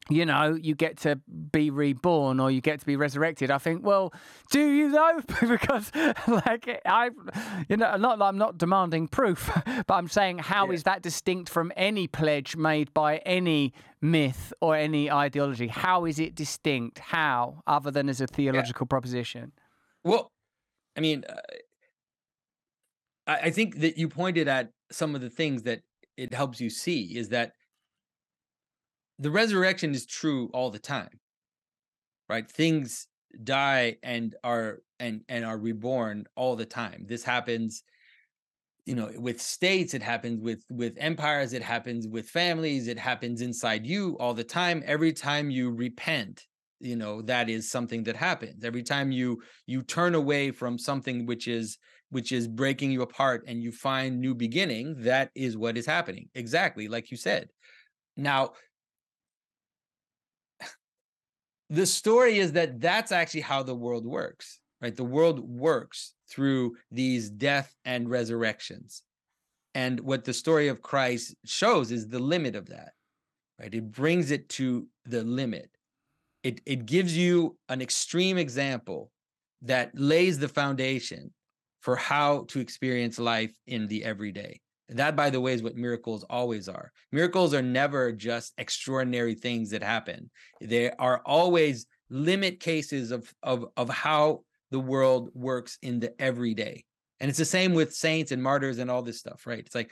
[0.09, 1.15] you know, you get to
[1.51, 3.51] be reborn or you get to be resurrected.
[3.51, 4.13] I think, well,
[4.51, 5.21] do you though?
[5.47, 5.91] because,
[6.27, 7.11] like, I,
[7.69, 9.49] you know, not I'm not demanding proof,
[9.87, 10.73] but I'm saying, how yeah.
[10.73, 15.67] is that distinct from any pledge made by any myth or any ideology?
[15.67, 16.99] How is it distinct?
[16.99, 18.89] How, other than as a theological yeah.
[18.89, 19.51] proposition?
[20.03, 20.31] Well,
[20.97, 21.35] I mean, uh,
[23.27, 25.81] I, I think that you pointed at some of the things that
[26.17, 27.53] it helps you see is that
[29.17, 31.19] the resurrection is true all the time
[32.27, 33.07] right things
[33.43, 37.83] die and are and and are reborn all the time this happens
[38.85, 43.41] you know with states it happens with with empires it happens with families it happens
[43.41, 44.83] inside you all the time.
[44.85, 46.45] Every time you repent
[46.79, 48.63] you know that is something that happens.
[48.63, 51.77] Every time you you turn away from something which is
[52.09, 56.29] which is breaking you apart and you find new beginning that is what is happening.
[56.35, 57.49] Exactly like you said.
[58.17, 58.51] Now
[61.69, 64.95] the story is that that's actually how the world works, right?
[64.95, 69.03] The world works through these death and resurrections.
[69.75, 72.93] And what the story of Christ shows is the limit of that,
[73.59, 73.73] right?
[73.73, 75.69] It brings it to the limit.
[76.43, 79.11] It, it gives you an extreme example
[79.61, 81.31] that lays the foundation
[81.81, 84.59] for how to experience life in the everyday.
[84.89, 86.91] That, by the way, is what miracles always are.
[87.11, 90.29] Miracles are never just extraordinary things that happen.
[90.59, 96.85] They are always limit cases of of of how the world works in the everyday.
[97.19, 99.59] And it's the same with saints and martyrs and all this stuff, right?
[99.59, 99.91] It's like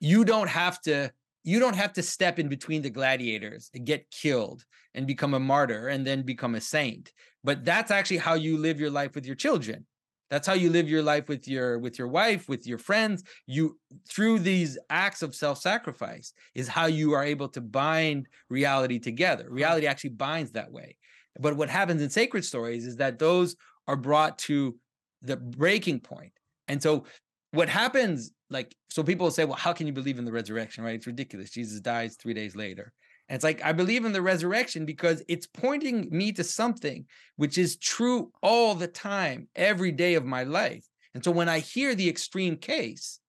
[0.00, 1.10] you don't have to
[1.42, 5.40] you don't have to step in between the gladiators and get killed and become a
[5.40, 7.12] martyr and then become a saint.
[7.42, 9.84] But that's actually how you live your life with your children
[10.30, 13.22] That's how you live your life with your with your wife, with your friends.
[13.46, 19.46] You through these acts of self-sacrifice is how you are able to bind reality together.
[19.48, 20.96] Reality actually binds that way.
[21.38, 24.76] But what happens in sacred stories is that those are brought to
[25.22, 26.32] the breaking point.
[26.68, 27.04] And so
[27.52, 30.84] what happens like so people say well how can you believe in the resurrection?
[30.84, 30.94] Right?
[30.94, 31.50] It's ridiculous.
[31.50, 32.92] Jesus dies three days later.
[33.28, 37.56] And it's like i believe in the resurrection because it's pointing me to something which
[37.58, 40.84] is true all the time every day of my life.
[41.14, 43.20] And so when i hear the extreme case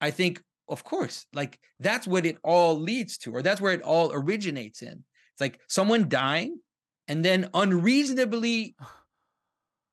[0.00, 1.26] i think of course.
[1.32, 5.04] Like that's what it all leads to or that's where it all originates in.
[5.32, 6.58] It's like someone dying
[7.08, 8.76] and then unreasonably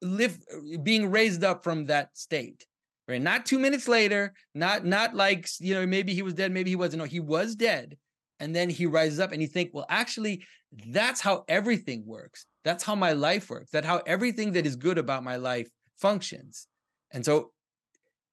[0.01, 0.37] live
[0.83, 2.65] being raised up from that state
[3.07, 3.21] right?
[3.21, 6.75] Not two minutes later, not not like you know maybe he was dead, maybe he
[6.75, 6.99] wasn't.
[6.99, 7.97] No, he was dead,
[8.39, 10.43] and then he rises up, and you think, well, actually,
[10.87, 12.45] that's how everything works.
[12.63, 13.71] That's how my life works.
[13.71, 16.67] That's how everything that is good about my life functions.
[17.11, 17.51] And so,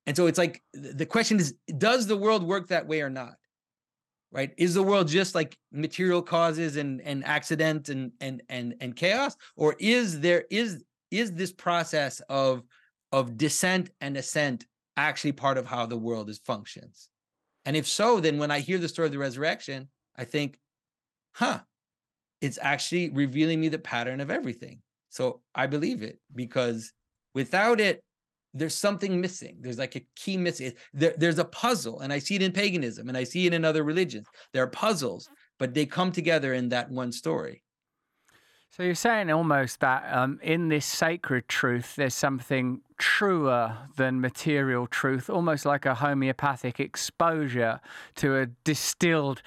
[0.06, 3.34] and so it's like the question is, does the world work that way or not?
[4.30, 4.52] Right?
[4.58, 9.36] Is the world just like material causes and and accident and and and and chaos,
[9.56, 12.62] or is there is is this process of
[13.10, 14.66] of descent and ascent
[14.96, 17.08] actually part of how the world is functions?
[17.64, 20.58] And if so, then when I hear the story of the resurrection, I think,
[21.34, 21.60] huh,
[22.40, 24.80] it's actually revealing me the pattern of everything.
[25.10, 26.92] So I believe it because
[27.34, 28.02] without it,
[28.54, 29.58] there's something missing.
[29.60, 30.72] There's like a key missing.
[30.92, 33.64] There, there's a puzzle, and I see it in paganism and I see it in
[33.64, 34.26] other religions.
[34.52, 37.62] There are puzzles, but they come together in that one story.
[38.70, 44.86] So you're saying almost that um, in this sacred truth, there's something truer than material
[44.86, 47.80] truth, almost like a homeopathic exposure
[48.16, 49.42] to a distilled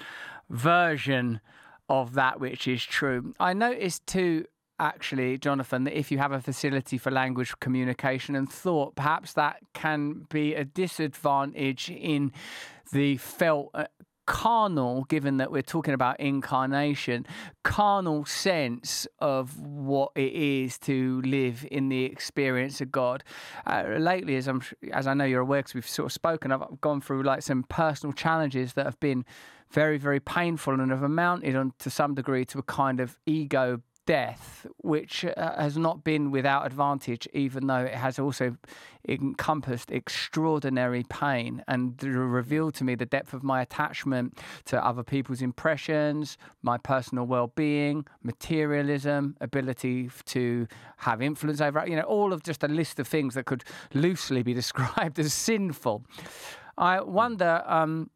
[0.50, 1.40] version
[1.88, 3.32] of that which is true.
[3.38, 4.46] I noticed too
[4.78, 9.58] actually, Jonathan, that if you have a facility for language communication and thought, perhaps that
[9.72, 12.32] can be a disadvantage in
[12.92, 13.84] the felt uh,
[14.26, 17.26] carnal, given that we're talking about incarnation,
[17.62, 23.24] carnal sense of what it is to live in the experience of God.
[23.66, 26.80] Uh, lately, as I'm as I know you're aware, because we've sort of spoken, I've
[26.80, 29.24] gone through like some personal challenges that have been
[29.70, 33.80] very, very painful and have amounted on to some degree to a kind of ego
[34.06, 38.56] death, which uh, has not been without advantage, even though it has also
[39.08, 45.42] encompassed extraordinary pain and revealed to me the depth of my attachment to other people's
[45.42, 50.66] impressions, my personal well being, materialism, ability to
[50.98, 54.42] have influence over, you know, all of just a list of things that could loosely
[54.42, 56.04] be described as sinful.
[56.78, 57.62] I wonder.
[57.66, 58.10] Um,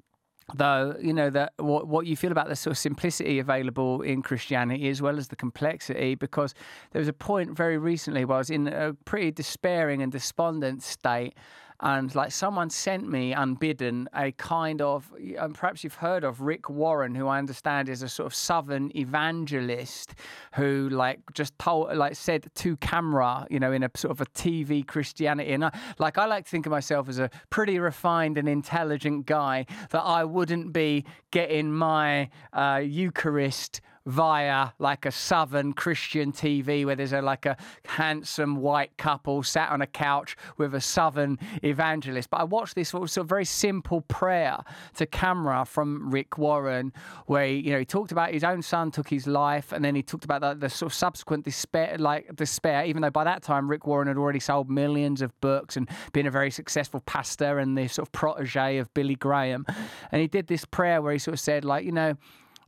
[0.55, 4.23] though you know that what what you feel about the sort of simplicity available in
[4.23, 6.55] Christianity as well as the complexity because
[6.93, 10.83] there was a point very recently where I was in a pretty despairing and despondent
[10.83, 11.35] state
[11.81, 16.71] and like someone sent me unbidden a kind of and perhaps you've heard of Rick
[16.71, 20.15] Warren who I understand is a sort of southern evangelist
[20.55, 24.27] who like just told like said to camera you know in a sort of a
[24.27, 25.53] TV Christianity.
[25.53, 29.27] And I, like I like to think of myself as a pretty refined and intelligent
[29.27, 36.87] guy that I wouldn't be getting my uh, Eucharist via like a southern Christian TV
[36.87, 41.39] where there's a like a handsome white couple sat on a couch with a southern
[41.63, 42.31] evangelist.
[42.31, 44.59] But I watched this sort of very simple prayer
[44.95, 46.93] to camera from Rick Warren
[47.27, 49.95] where he, you know he talked about his own son took his life and then
[49.95, 53.43] he talked about the, the sort of subsequent despair like despair even though by that
[53.43, 57.59] time Rick Warren had already sold millions of books and been a very successful pastor
[57.59, 59.67] and the sort of protege of Billy Graham
[60.13, 62.15] and he did this prayer where he sort of said like you know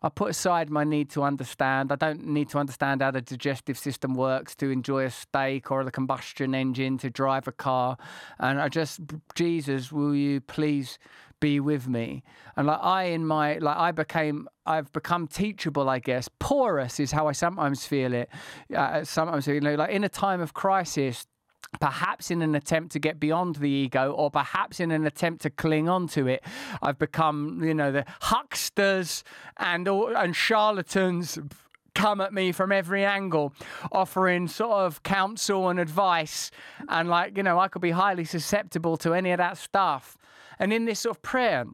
[0.02, 1.90] I put aside my need to understand.
[1.90, 5.84] I don't need to understand how the digestive system works to enjoy a steak or
[5.84, 7.96] the combustion engine to drive a car.
[8.38, 9.00] And I just,
[9.34, 10.98] Jesus, will you please
[11.40, 12.22] be with me?
[12.56, 16.28] And like I, in my, like I became, I've become teachable, I guess.
[16.38, 18.28] Porous is how I sometimes feel it.
[18.74, 21.26] Uh, sometimes, you know, like in a time of crisis,
[21.80, 25.50] perhaps in an attempt to get beyond the ego or perhaps in an attempt to
[25.50, 26.42] cling on to it
[26.82, 29.22] i've become you know the hucksters
[29.58, 31.38] and and charlatans
[31.94, 33.52] come at me from every angle
[33.92, 36.50] offering sort of counsel and advice
[36.88, 40.16] and like you know i could be highly susceptible to any of that stuff
[40.58, 41.64] and in this sort of prayer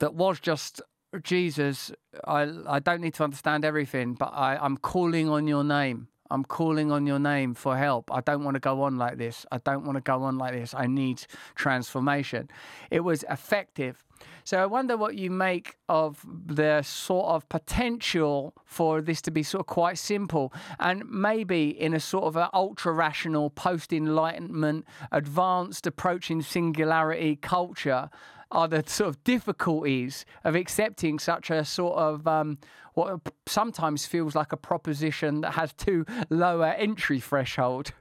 [0.00, 0.80] that was just
[1.22, 1.90] Jesus,
[2.26, 6.08] I, I don't need to understand everything, but I, I'm calling on your name.
[6.30, 8.10] I'm calling on your name for help.
[8.12, 9.46] I don't want to go on like this.
[9.50, 10.74] I don't want to go on like this.
[10.74, 12.50] I need transformation.
[12.90, 14.04] It was effective.
[14.44, 19.42] So I wonder what you make of the sort of potential for this to be
[19.42, 24.86] sort of quite simple and maybe in a sort of an ultra rational, post enlightenment,
[25.12, 28.10] advanced approaching singularity culture
[28.50, 32.58] are the sort of difficulties of accepting such a sort of um,
[32.94, 37.92] what sometimes feels like a proposition that has too low an entry threshold.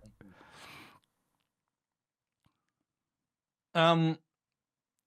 [3.75, 4.17] Um,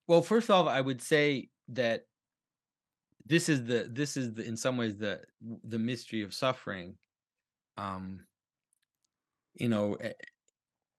[0.07, 2.05] well, first off, I would say that
[3.27, 5.21] this is the this is the in some ways the
[5.65, 6.97] the mystery of suffering.
[7.77, 8.21] Um,
[9.55, 10.13] you know, eh,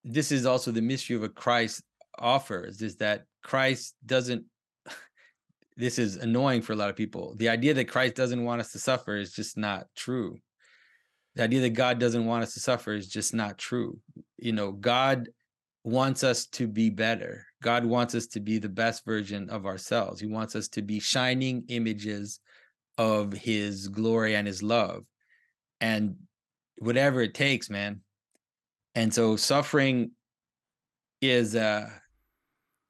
[0.04, 1.82] this is also the mystery of what Christ
[2.18, 4.44] offers is that Christ doesn't
[5.76, 7.34] this is annoying for a lot of people.
[7.36, 10.38] The idea that Christ doesn't want us to suffer is just not true.
[11.34, 13.98] The idea that God doesn't want us to suffer is just not true.
[14.36, 15.28] You know, God
[15.84, 17.46] wants us to be better.
[17.62, 20.20] God wants us to be the best version of ourselves.
[20.20, 22.40] He wants us to be shining images
[22.98, 25.04] of his glory and his love.
[25.80, 26.16] And
[26.78, 28.00] whatever it takes, man.
[28.94, 30.12] And so suffering
[31.20, 31.88] is uh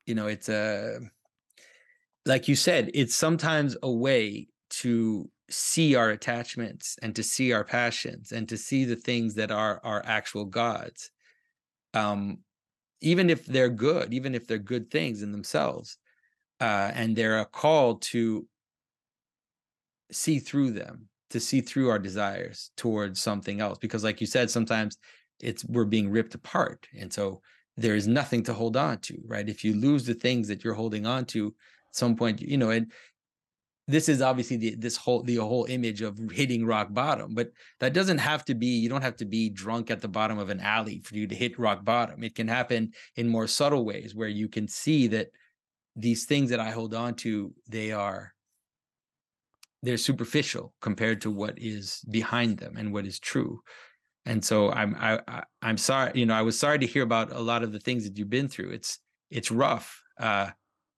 [0.06, 1.00] you know, it's a
[2.24, 7.64] like you said, it's sometimes a way to see our attachments and to see our
[7.64, 11.10] passions and to see the things that are our actual gods.
[11.94, 12.38] Um,
[13.00, 15.98] even if they're good, even if they're good things in themselves,
[16.60, 18.46] uh, and they're a call to
[20.12, 23.78] see through them, to see through our desires towards something else.
[23.78, 24.96] Because, like you said, sometimes
[25.40, 27.42] it's we're being ripped apart, and so
[27.76, 29.48] there is nothing to hold on to, right?
[29.48, 32.70] If you lose the things that you're holding on to, at some point, you know,
[32.70, 32.92] and
[33.88, 37.50] this is obviously the this whole the whole image of hitting rock bottom but
[37.80, 40.50] that doesn't have to be you don't have to be drunk at the bottom of
[40.50, 44.14] an alley for you to hit rock bottom it can happen in more subtle ways
[44.14, 45.28] where you can see that
[45.96, 48.32] these things that i hold on to they are
[49.82, 53.60] they're superficial compared to what is behind them and what is true
[54.26, 57.32] and so i'm I, I i'm sorry you know i was sorry to hear about
[57.32, 58.98] a lot of the things that you've been through it's
[59.30, 60.50] it's rough uh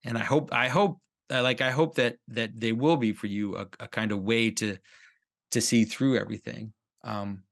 [0.04, 0.98] and i hope i hope
[1.30, 4.22] uh, like I hope that that they will be for you a, a kind of
[4.22, 4.76] way to
[5.52, 6.72] to see through everything.
[7.02, 7.44] Um,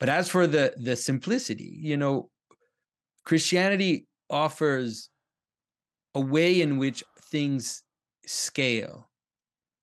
[0.00, 2.30] but as for the the simplicity, you know,
[3.24, 5.10] Christianity offers
[6.14, 7.82] a way in which things
[8.26, 9.08] scale.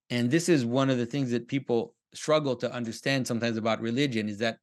[0.10, 4.28] And this is one of the things that people struggle to understand sometimes about religion
[4.28, 4.58] is that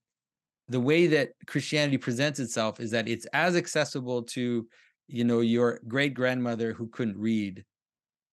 [0.69, 4.67] the way that Christianity presents itself is that it's as accessible to,
[5.07, 7.65] you know, your great grandmother who couldn't read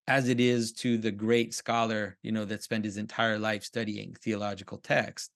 [0.07, 4.15] as it is to the great scholar, you know, that spent his entire life studying
[4.21, 5.31] theological text.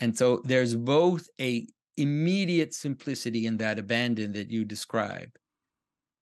[0.00, 5.30] And so there's both a immediate simplicity in that abandon that you describe.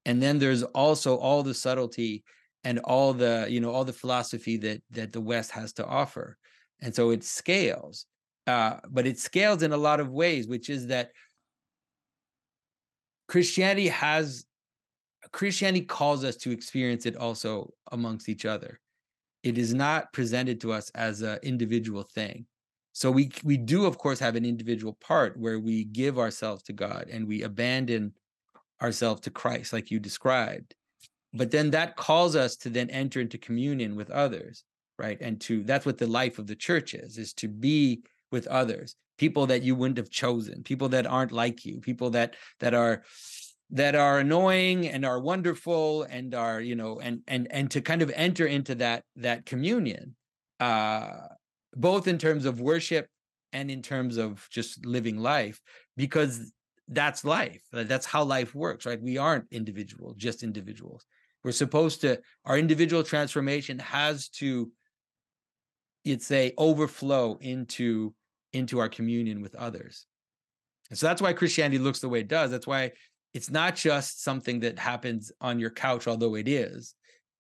[0.05, 2.25] And then there's also all the subtlety
[2.65, 6.37] and all the, you know, all the philosophy that that the West has to offer.
[6.81, 8.07] And so it scales.
[8.47, 11.11] Uh, but it scales in a lot of ways, which is that
[13.29, 14.45] Christianity has
[15.33, 18.81] Christianity calls us to experience it also amongst each other.
[19.43, 22.47] It is not presented to us as an individual thing.
[22.93, 26.73] So we we do of course have an individual part where we give ourselves to
[26.73, 28.15] God and we abandon
[28.81, 30.75] ourselves to Christ like you described.
[31.35, 34.65] But then that calls us to then enter into communion with others,
[34.99, 35.19] right?
[35.21, 38.97] And to that's what the life of the church is is to be with others,
[39.19, 43.03] people that you wouldn't have chosen, people that aren't like you, people that that are
[43.71, 48.03] that are annoying and are wonderful and are you know and and and to kind
[48.03, 50.15] of enter into that that communion
[50.61, 51.19] uh
[51.75, 53.09] both in terms of worship
[53.53, 55.61] and in terms of just living life
[55.97, 56.53] because
[56.89, 59.03] that's life that's how life works right?
[59.03, 61.05] We aren't individual just individuals.
[61.43, 64.71] We're supposed to our individual transformation has to
[66.07, 68.15] it's a overflow into
[68.53, 70.07] into our communion with others.
[70.89, 72.51] And so that's why christianity looks the way it does.
[72.51, 72.93] That's why
[73.35, 76.95] it's not just something that happens on your couch although it is.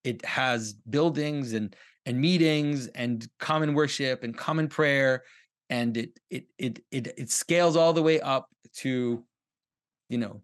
[0.04, 5.22] It has buildings and and meetings and common worship and common prayer
[5.70, 9.24] and it it it it, it scales all the way up to
[10.08, 10.42] you know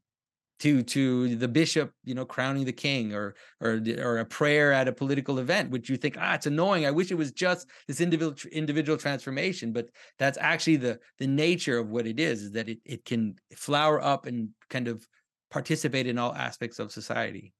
[0.62, 4.86] to to the bishop you know crowning the king or or or a prayer at
[4.86, 8.00] a political event which you think ah it's annoying i wish it was just this
[8.00, 9.88] individual individual transformation but
[10.18, 14.00] that's actually the the nature of what it is is that it, it can flower
[14.00, 15.06] up and kind of
[15.52, 17.52] participate in all aspects of society.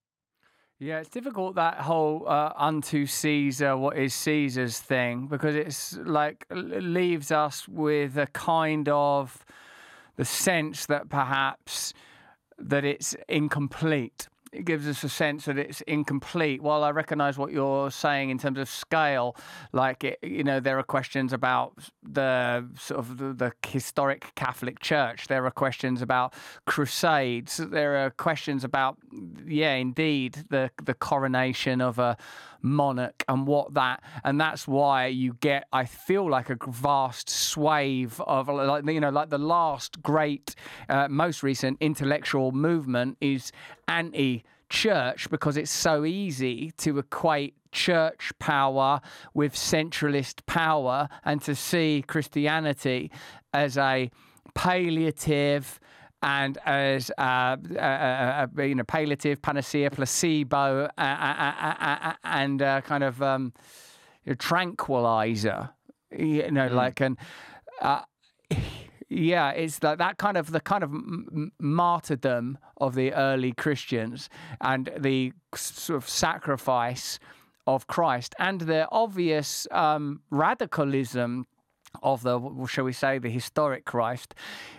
[0.79, 6.45] Yeah, it's difficult that whole uh, unto Caesar what is Caesar's thing because it's like
[6.51, 9.45] leaves us with a kind of
[10.17, 11.95] the sense that perhaps
[12.59, 16.63] that it's incomplete it gives us a sense that it's incomplete.
[16.63, 19.35] While I recognise what you're saying in terms of scale,
[19.73, 21.73] like it, you know, there are questions about
[22.03, 25.29] the sort of the, the, historic Catholic Church.
[25.29, 26.35] There are questions about
[26.67, 27.57] crusades.
[27.57, 28.99] There are questions about,
[29.47, 32.19] yeah, indeed, the the coronation of a
[32.63, 38.15] monarch and what that and that's why you get I feel like a vast swathe
[38.21, 40.55] of like you know like the last great
[40.89, 43.53] uh, most recent intellectual movement is
[43.89, 49.01] anti church because it's so easy to equate church power
[49.35, 53.11] with centralist power and to see Christianity
[53.53, 54.11] as a
[54.55, 55.79] palliative
[56.23, 63.05] and as uh, uh, uh, uh you know palliative panacea placebo uh, uh, and kind
[63.05, 63.53] of um,
[64.39, 65.71] tranquilizer
[66.17, 66.75] you know mm.
[66.75, 67.17] like and
[69.13, 74.31] yeah, it's like that kind of the kind of m- martyrdom of the early Christians
[74.61, 77.19] and the sort of sacrifice
[77.67, 81.47] of Christ and the obvious um, radicalism
[82.03, 84.35] of the shall we say the historic Christ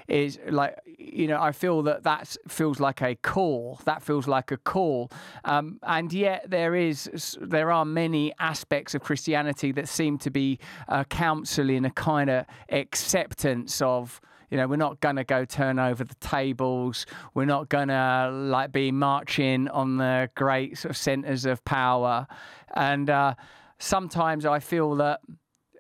[0.07, 4.51] is like you know I feel that that feels like a call that feels like
[4.51, 5.11] a call
[5.45, 10.59] um, and yet there is there are many aspects of Christianity that seem to be
[10.88, 14.20] uh, counseling a kind of acceptance of
[14.53, 17.07] you know, we're not going to go turn over the tables.
[17.34, 22.28] We're not going to like be marching on the great sort of centers of power.
[22.76, 23.34] And uh,
[23.80, 25.22] sometimes I feel that,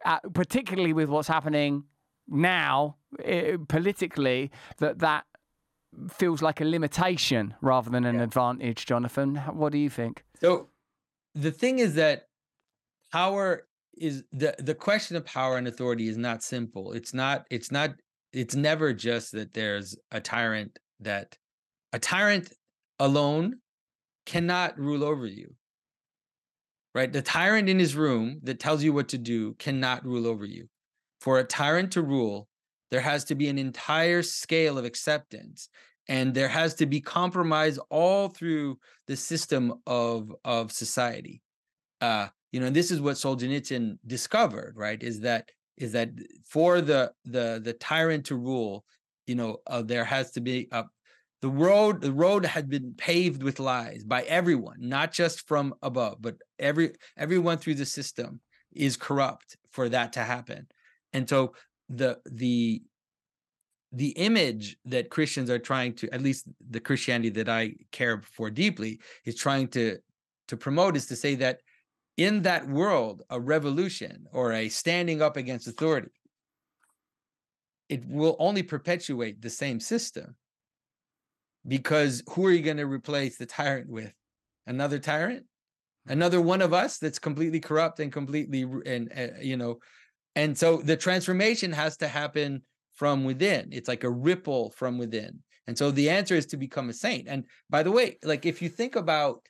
[0.05, 1.83] uh, particularly with what's happening
[2.27, 5.25] now it, politically, that that
[6.09, 8.23] feels like a limitation rather than an yeah.
[8.23, 8.85] advantage.
[8.85, 10.23] Jonathan, what do you think?
[10.39, 10.69] So
[11.35, 12.27] the thing is that
[13.11, 16.93] power is the the question of power and authority is not simple.
[16.93, 17.91] It's not it's not
[18.31, 21.37] it's never just that there's a tyrant that
[21.91, 22.51] a tyrant
[22.99, 23.59] alone
[24.25, 25.53] cannot rule over you
[26.93, 27.11] right?
[27.11, 30.67] The tyrant in his room that tells you what to do cannot rule over you.
[31.21, 32.47] For a tyrant to rule
[32.91, 35.69] there has to be an entire scale of acceptance
[36.07, 38.77] and there has to be compromise all through
[39.07, 41.41] the system of of society.
[42.01, 46.09] Uh you know and this is what solzhenitsyn discovered right is that is that
[46.45, 48.85] for the the the tyrant to rule
[49.27, 50.83] you know uh, there has to be a
[51.43, 56.17] the road the road had been paved with lies by everyone not just from above
[56.21, 58.39] but every everyone through the system
[58.71, 60.65] is corrupt for that to happen
[61.11, 61.53] and so
[61.89, 62.81] the the
[63.91, 68.49] the image that christians are trying to at least the christianity that i care for
[68.49, 69.97] deeply is trying to
[70.47, 71.59] to promote is to say that
[72.17, 76.11] in that world a revolution or a standing up against authority,
[77.89, 80.35] it will only perpetuate the same system.
[81.67, 84.13] Because who are you going to replace the tyrant with?
[84.67, 85.45] Another tyrant?
[86.07, 89.79] Another one of us that's completely corrupt and completely, and uh, you know,
[90.35, 93.69] and so the transformation has to happen from within.
[93.71, 95.39] It's like a ripple from within.
[95.67, 97.27] And so the answer is to become a saint.
[97.27, 99.45] And by the way, like if you think about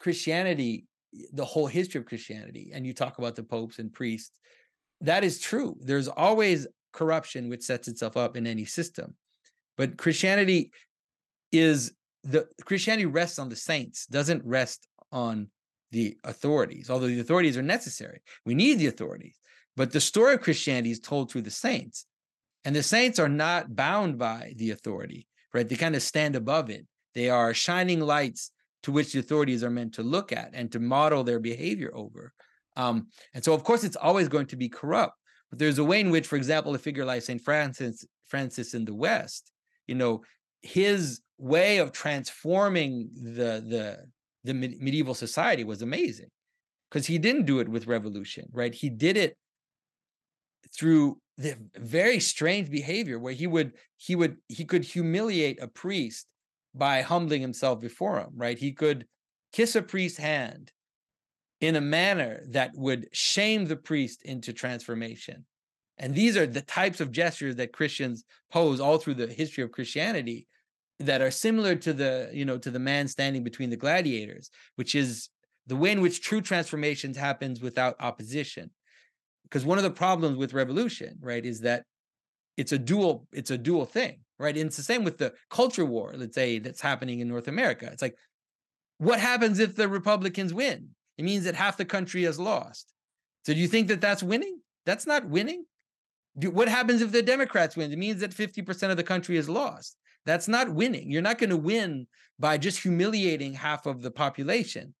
[0.00, 0.86] Christianity
[1.32, 4.32] the whole history of Christianity and you talk about the popes and priests,
[5.00, 5.76] that is true.
[5.80, 9.14] There's always corruption which sets itself up in any system.
[9.76, 10.72] But Christianity
[11.52, 11.92] is
[12.24, 15.48] the Christianity rests on the saints, doesn't rest on
[15.90, 18.20] the authorities, although the authorities are necessary.
[18.44, 19.36] We need the authorities.
[19.76, 22.04] But the story of Christianity is told through the saints.
[22.64, 25.68] And the saints are not bound by the authority, right?
[25.68, 26.86] They kind of stand above it.
[27.14, 28.50] They are shining lights
[28.82, 32.32] to which the authorities are meant to look at and to model their behavior over.
[32.76, 35.14] Um, and so, of course, it's always going to be corrupt.
[35.50, 38.84] But there's a way in which, for example, a figure like Saint Francis, Francis in
[38.84, 39.50] the West,
[39.86, 40.22] you know,
[40.60, 44.06] his way of transforming the the
[44.44, 46.28] the medieval society was amazing
[46.90, 48.74] because he didn't do it with revolution, right?
[48.74, 49.36] He did it
[50.74, 56.26] through the very strange behavior where he would he would he could humiliate a priest
[56.74, 58.58] by humbling himself before him, right?
[58.58, 59.06] He could
[59.52, 60.72] kiss a priest's hand
[61.60, 65.44] in a manner that would shame the priest into transformation.
[65.98, 69.72] And these are the types of gestures that Christians pose all through the history of
[69.72, 70.46] Christianity
[71.00, 74.94] that are similar to the, you know, to the man standing between the gladiators, which
[74.94, 75.28] is
[75.66, 78.70] the way in which true transformations happens without opposition.
[79.44, 81.84] Because one of the problems with revolution, right, is that
[82.56, 84.56] it's a dual, it's a dual thing right?
[84.56, 87.88] And it's the same with the culture war, let's say, that's happening in North America.
[87.92, 88.16] It's like,
[88.98, 90.90] what happens if the Republicans win?
[91.16, 92.92] It means that half the country has lost.
[93.44, 94.60] So do you think that that's winning?
[94.86, 95.64] That's not winning.
[96.38, 97.92] do, what happens if the Democrats win?
[97.92, 99.96] It means that 50% of the country is lost.
[100.28, 101.10] That's not winning.
[101.10, 102.06] You're not going to win
[102.38, 104.94] by just humiliating half of the population.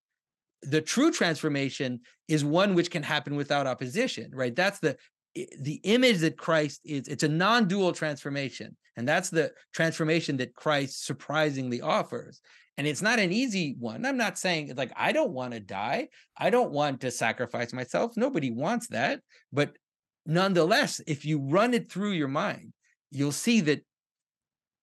[0.62, 4.56] The true transformation is one which can happen without opposition, right?
[4.56, 4.96] That's the
[5.34, 7.08] the image that Christ is.
[7.08, 12.40] It's a non-dual transformation, and that's the transformation that Christ surprisingly offers.
[12.78, 14.06] And it's not an easy one.
[14.06, 16.08] I'm not saying like I don't want to die.
[16.38, 18.16] I don't want to sacrifice myself.
[18.16, 19.20] Nobody wants that.
[19.52, 19.76] But
[20.24, 22.72] nonetheless, if you run it through your mind,
[23.10, 23.84] you'll see that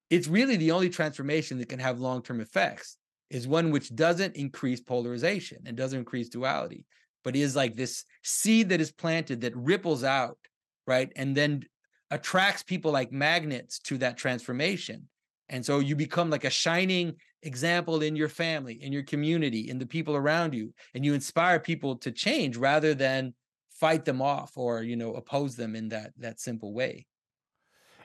[0.10, 2.98] it's really the only transformation that can have long-term effects
[3.30, 6.86] is one which doesn't increase polarization and doesn't increase duality,
[7.24, 10.38] but is like this seed that is planted that ripples out,
[10.86, 11.12] right?
[11.16, 11.64] And then
[12.12, 15.08] attracts people like magnets to that transformation.
[15.50, 19.80] And so you become like a shining example in your family, in your community, in
[19.80, 23.34] the people around you, and you inspire people to change rather than
[23.72, 27.06] fight them off or, you know, oppose them in that that simple way.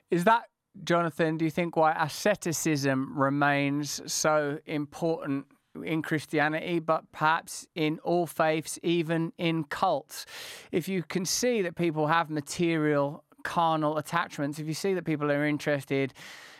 [0.09, 0.43] Is that
[0.83, 5.45] Jonathan, do you think why asceticism remains so important
[5.83, 10.25] in Christianity, but perhaps in all faiths, even in cults?
[10.71, 15.31] If you can see that people have material, carnal attachments, if you see that people
[15.31, 16.13] are interested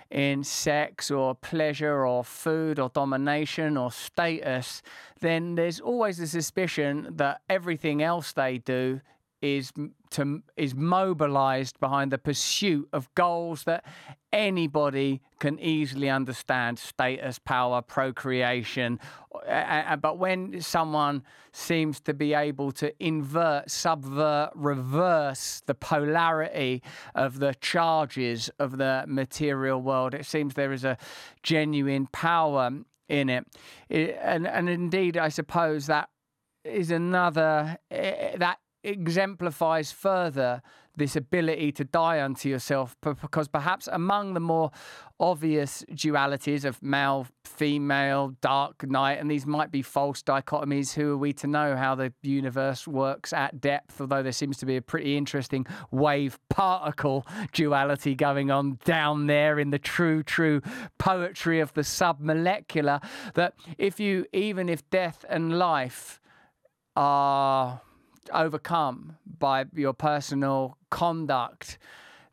[0.09, 4.81] in sex or pleasure or food or domination or status,
[5.21, 8.99] then there's always a suspicion that everything else they do
[9.41, 9.71] is
[10.11, 13.83] to is mobilized behind the pursuit of goals that
[14.31, 18.99] anybody can easily understand status power procreation
[20.01, 21.23] but when someone
[21.53, 26.81] seems to be able to invert subvert reverse the polarity
[27.15, 30.97] of the charges of the material world it seems there is a
[31.41, 32.69] genuine power
[33.09, 33.45] in it,
[33.89, 36.09] and and indeed i suppose that
[36.63, 40.61] is another eh, that exemplifies further
[40.97, 44.71] this ability to die unto yourself because perhaps among the more
[45.19, 50.93] obvious dualities of male, female, dark, night, and these might be false dichotomies.
[50.93, 54.01] Who are we to know how the universe works at depth?
[54.01, 59.59] Although there seems to be a pretty interesting wave particle duality going on down there
[59.59, 60.61] in the true, true
[60.97, 63.01] poetry of the submolecular.
[63.35, 66.19] That if you, even if death and life
[66.95, 67.81] are
[68.33, 71.77] overcome by your personal conduct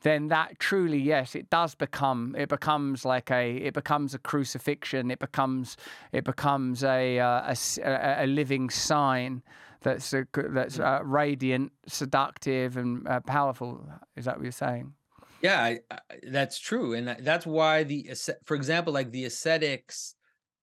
[0.02, 5.10] then that truly yes it does become it becomes like a it becomes a crucifixion.
[5.10, 5.76] It becomes
[6.12, 9.42] it becomes a uh, a, a, living sign
[9.82, 13.88] that's a, that's uh, radiant seductive and uh, powerful.
[14.16, 14.94] Is that what you're saying?
[15.42, 15.98] Yeah I, I,
[16.30, 16.94] that's true.
[16.94, 18.10] And that's why the
[18.44, 20.14] for example like the ascetics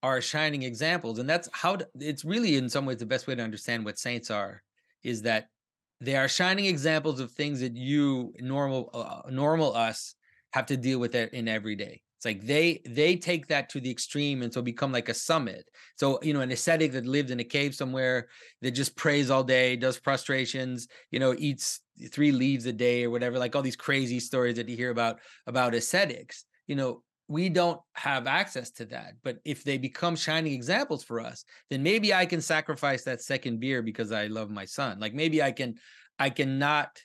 [0.02, 3.36] are shining examples and that's how to, it's really in some ways the best way
[3.36, 4.62] to understand what saints are
[5.06, 5.50] is that
[6.02, 10.16] they are shining examples of things that you normal uh, normal us
[10.52, 12.02] have to deal with it in every day.
[12.18, 15.70] It's like they they take that to the extreme and so become like a summit.
[15.96, 18.28] So you know an ascetic that lived in a cave somewhere
[18.62, 21.82] that just prays all day does prostrations you know eats
[22.12, 25.20] three leaves a day or whatever like all these crazy stories that you hear about
[25.48, 29.14] about ascetics you know we don't have access to that.
[29.24, 33.60] But if they become shining examples for us, then maybe I can sacrifice that second
[33.60, 35.00] beer because I love my son.
[35.00, 35.76] Like maybe I can,
[36.20, 37.00] I can not,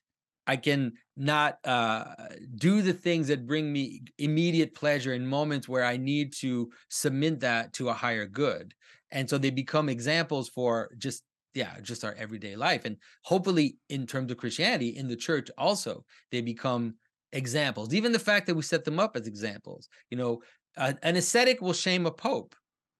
[0.46, 2.14] I can not uh,
[2.56, 7.40] do the things that bring me immediate pleasure in moments where I need to submit
[7.40, 8.74] that to a higher good.
[9.10, 11.22] And so they become examples for just
[11.54, 16.04] yeah just our everyday life and hopefully in terms of christianity in the church also
[16.30, 16.94] they become
[17.32, 20.40] examples even the fact that we set them up as examples you know
[20.76, 22.54] an ascetic will shame a pope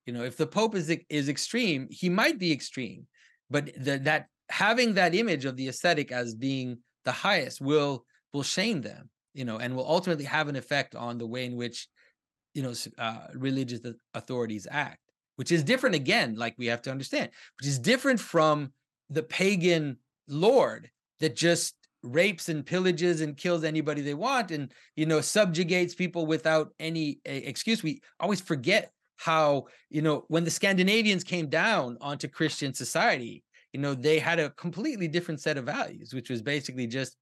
[0.07, 3.07] you know if the pope is is extreme he might be extreme
[3.49, 8.43] but the, that having that image of the ascetic as being the highest will will
[8.43, 11.89] shame them you know and will ultimately have an effect on the way in which
[12.55, 13.81] you know uh, religious
[14.15, 14.99] authorities act
[15.37, 18.73] which is different again like we have to understand which is different from
[19.09, 19.97] the pagan
[20.29, 25.95] lord that just rapes and pillages and kills anybody they want and you know subjugates
[25.95, 31.99] people without any excuse we always forget how you know when the scandinavians came down
[32.01, 36.41] onto christian society you know they had a completely different set of values which was
[36.41, 37.17] basically just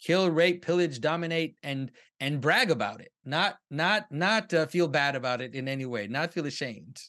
[0.00, 5.16] kill rape pillage dominate and and brag about it not not not uh, feel bad
[5.16, 7.00] about it in any way not feel ashamed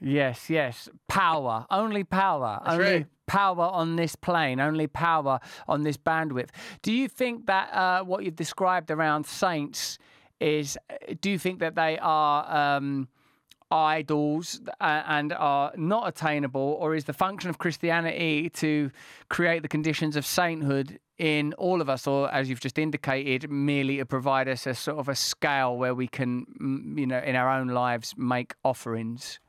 [0.00, 0.88] Yes, yes.
[1.08, 3.06] Power, only power, That's only right.
[3.26, 6.50] Power on this plane, only power on this bandwidth.
[6.82, 9.98] Do you think that uh, what you've described around saints
[10.40, 10.78] is?
[11.20, 12.76] Do you think that they are?
[12.76, 13.08] Um,
[13.70, 18.90] idols uh, and are not attainable, or is the function of Christianity to
[19.28, 23.96] create the conditions of sainthood in all of us, or as you've just indicated, merely
[23.98, 27.48] to provide us a sort of a scale where we can, you know, in our
[27.48, 29.40] own lives make offerings?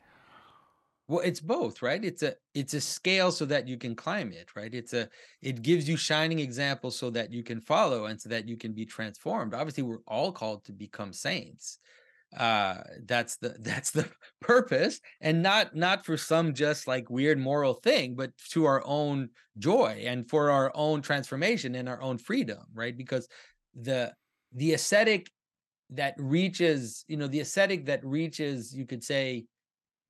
[1.08, 2.04] Well, it's both, right?
[2.04, 4.74] It's a it's a scale so that you can climb it, right?
[4.74, 5.08] It's a
[5.42, 8.74] it gives you shining examples so that you can follow and so that you can
[8.74, 9.54] be transformed.
[9.54, 11.78] Obviously, we're all called to become saints.
[12.38, 14.10] Uh that's the that's the
[14.42, 19.30] purpose and not not for some just like weird moral thing, but to our own
[19.60, 22.98] joy and for our own transformation and our own freedom, right?
[22.98, 23.28] Because
[23.76, 24.14] the
[24.54, 25.30] the ascetic
[25.92, 29.46] that reaches, you know, the ascetic that reaches, you could say,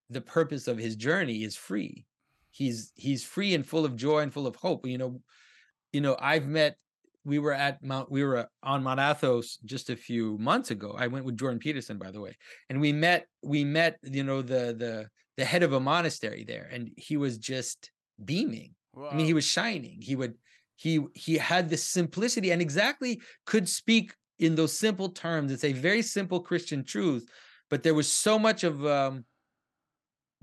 [0.09, 2.05] the purpose of his journey is free.
[2.51, 4.87] He's he's free and full of joy and full of hope.
[4.87, 5.21] You know,
[5.91, 6.77] you know, I've met
[7.25, 10.95] we were at Mount we were on Mount Athos just a few months ago.
[10.97, 12.37] I went with Jordan Peterson, by the way,
[12.69, 16.69] and we met we met you know the the the head of a monastery there,
[16.71, 17.91] and he was just
[18.23, 18.73] beaming.
[18.93, 19.09] Wow.
[19.11, 19.99] I mean, he was shining.
[20.01, 20.35] He would
[20.75, 25.51] he he had this simplicity and exactly could speak in those simple terms.
[25.51, 27.27] It's a very simple Christian truth,
[27.69, 29.25] but there was so much of um,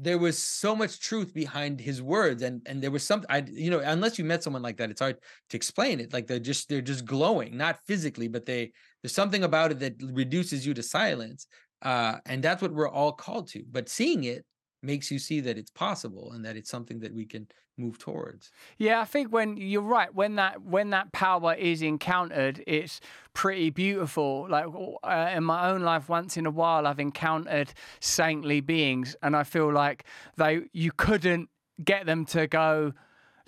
[0.02, 3.70] there was so much truth behind his words and and there was something i you
[3.70, 5.16] know unless you met someone like that it's hard
[5.48, 8.72] to explain it like they're just they're just glowing not physically but they
[9.02, 11.46] there's something about it that reduces you to silence
[11.82, 14.44] uh and that's what we're all called to but seeing it
[14.82, 17.46] makes you see that it's possible and that it's something that we can
[17.78, 18.50] move towards.
[18.78, 23.00] Yeah, I think when you're right, when that when that power is encountered, it's
[23.32, 24.46] pretty beautiful.
[24.48, 24.66] Like
[25.02, 29.44] uh, in my own life, once in a while, I've encountered saintly beings, and I
[29.44, 30.04] feel like
[30.36, 31.48] they you couldn't
[31.82, 32.92] get them to go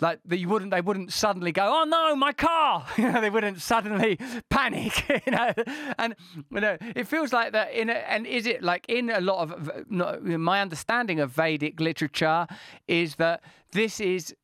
[0.01, 2.87] like that you wouldn't they wouldn't suddenly go oh no my car.
[2.97, 4.19] You know they wouldn't suddenly
[4.51, 5.53] panic you know?
[5.99, 6.15] And
[6.51, 9.51] you know it feels like that in a, and is it like in a lot
[9.51, 12.47] of my understanding of vedic literature
[12.89, 13.43] is that
[13.73, 14.35] this is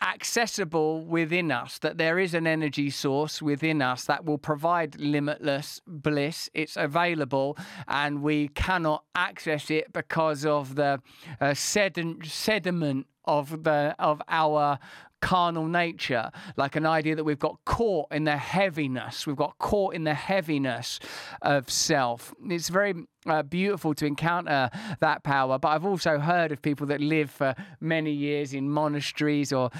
[0.00, 5.80] accessible within us, that there is an energy source within us that will provide limitless
[5.86, 6.48] bliss.
[6.54, 11.00] It's available and we cannot access it because of the
[11.40, 14.78] uh, sediment of the of our
[15.20, 19.26] carnal nature, like an idea that we've got caught in the heaviness.
[19.26, 21.00] We've got caught in the heaviness
[21.42, 22.34] of self.
[22.48, 22.94] It's very
[23.26, 25.58] uh, beautiful to encounter that power.
[25.58, 29.70] But I've also heard of people that live for many years in monasteries or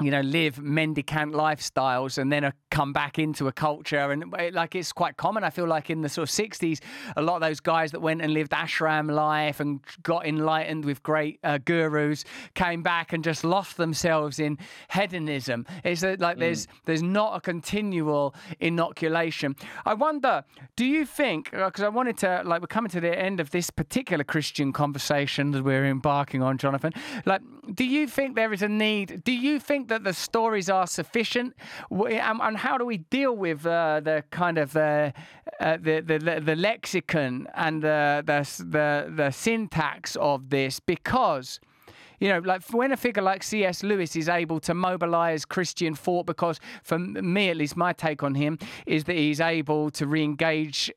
[0.00, 4.10] you know, live mendicant lifestyles and then come back into a culture.
[4.10, 6.80] And like it's quite common, I feel like in the sort of 60s,
[7.16, 11.02] a lot of those guys that went and lived ashram life and got enlightened with
[11.02, 12.24] great uh, gurus
[12.54, 14.58] came back and just lost themselves in
[14.92, 15.66] hedonism.
[15.84, 16.38] It's like mm.
[16.38, 19.56] there's there's not a continual inoculation.
[19.84, 20.44] I wonder,
[20.76, 23.50] do you think, because uh, I wanted to, like, we're coming to the end of
[23.50, 26.92] this particular Christian conversation that we're embarking on, Jonathan.
[27.26, 27.42] Like,
[27.74, 29.22] do you think there is a need?
[29.24, 31.54] Do you think that the stories are sufficient?
[31.90, 35.12] And, and how do we deal with uh, the kind of uh,
[35.60, 40.80] uh, the, the the lexicon and the the the, the syntax of this?
[40.80, 41.60] Because
[42.22, 43.82] you know, like when a figure like C.S.
[43.82, 48.36] Lewis is able to mobilize Christian thought, because for me, at least, my take on
[48.36, 50.88] him is that he's able to re-engage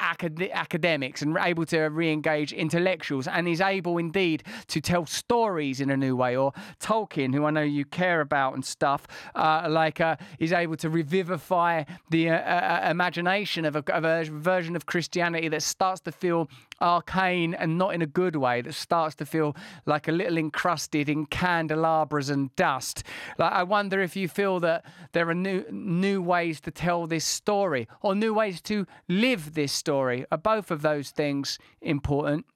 [0.00, 5.90] acad- academics and able to re-engage intellectuals, and he's able indeed to tell stories in
[5.90, 6.34] a new way.
[6.34, 10.76] Or Tolkien, who I know you care about and stuff, uh, like uh, is able
[10.76, 15.62] to revivify the uh, uh, uh imagination of a, of a version of Christianity that
[15.62, 16.48] starts to feel
[16.80, 19.56] arcane and not in a good way, that starts to feel
[19.86, 23.02] like a little encrusted in candelabras and dust.
[23.38, 27.24] Like, I wonder if you feel that there are new new ways to tell this
[27.24, 30.26] story or new ways to live this story.
[30.30, 32.46] Are both of those things important?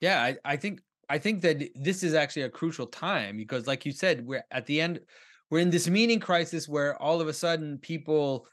[0.00, 3.84] Yeah, I, I think I think that this is actually a crucial time because, like
[3.84, 5.00] you said, we're at the end.
[5.50, 8.46] We're in this meaning crisis where all of a sudden people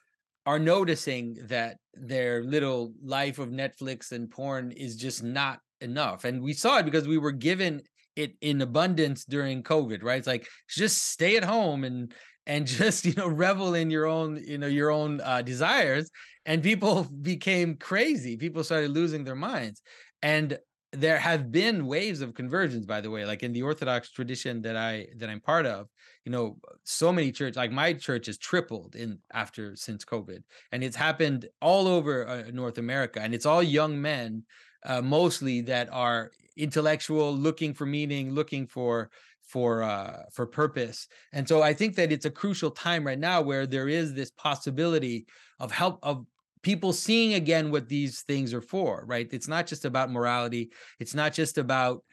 [0.48, 6.24] are noticing that their little life of Netflix and porn is just not enough.
[6.24, 7.82] And we saw it because we were given
[8.16, 10.18] it in abundance during COVID, right?
[10.18, 12.14] It's like just stay at home and
[12.46, 16.10] and just you know revel in your own you know your own uh, desires.
[16.46, 18.38] And people became crazy.
[18.38, 19.82] People started losing their minds.
[20.22, 20.58] And
[20.94, 24.78] there have been waves of conversions by the way like in the orthodox tradition that
[24.78, 25.88] i that i'm part of
[26.28, 30.84] you know so many churches like my church has tripled in after since covid and
[30.84, 34.44] it's happened all over uh, north america and it's all young men
[34.86, 39.10] uh, mostly that are intellectual, looking for meaning, looking for
[39.44, 41.08] for uh, for purpose.
[41.32, 44.32] And so I think that it's a crucial time right now where there is this
[44.32, 45.26] possibility
[45.60, 46.26] of help of
[46.64, 49.28] people seeing again what these things are for, right?
[49.32, 50.72] It's not just about morality.
[51.00, 52.04] It's not just about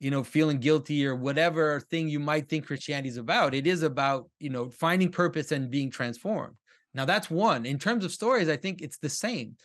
[0.00, 3.82] you know feeling guilty or whatever thing you might think christianity is about it is
[3.82, 6.56] about you know finding purpose and being transformed.
[6.92, 7.66] Now that's one.
[7.66, 9.56] In terms of stories i think it's the same.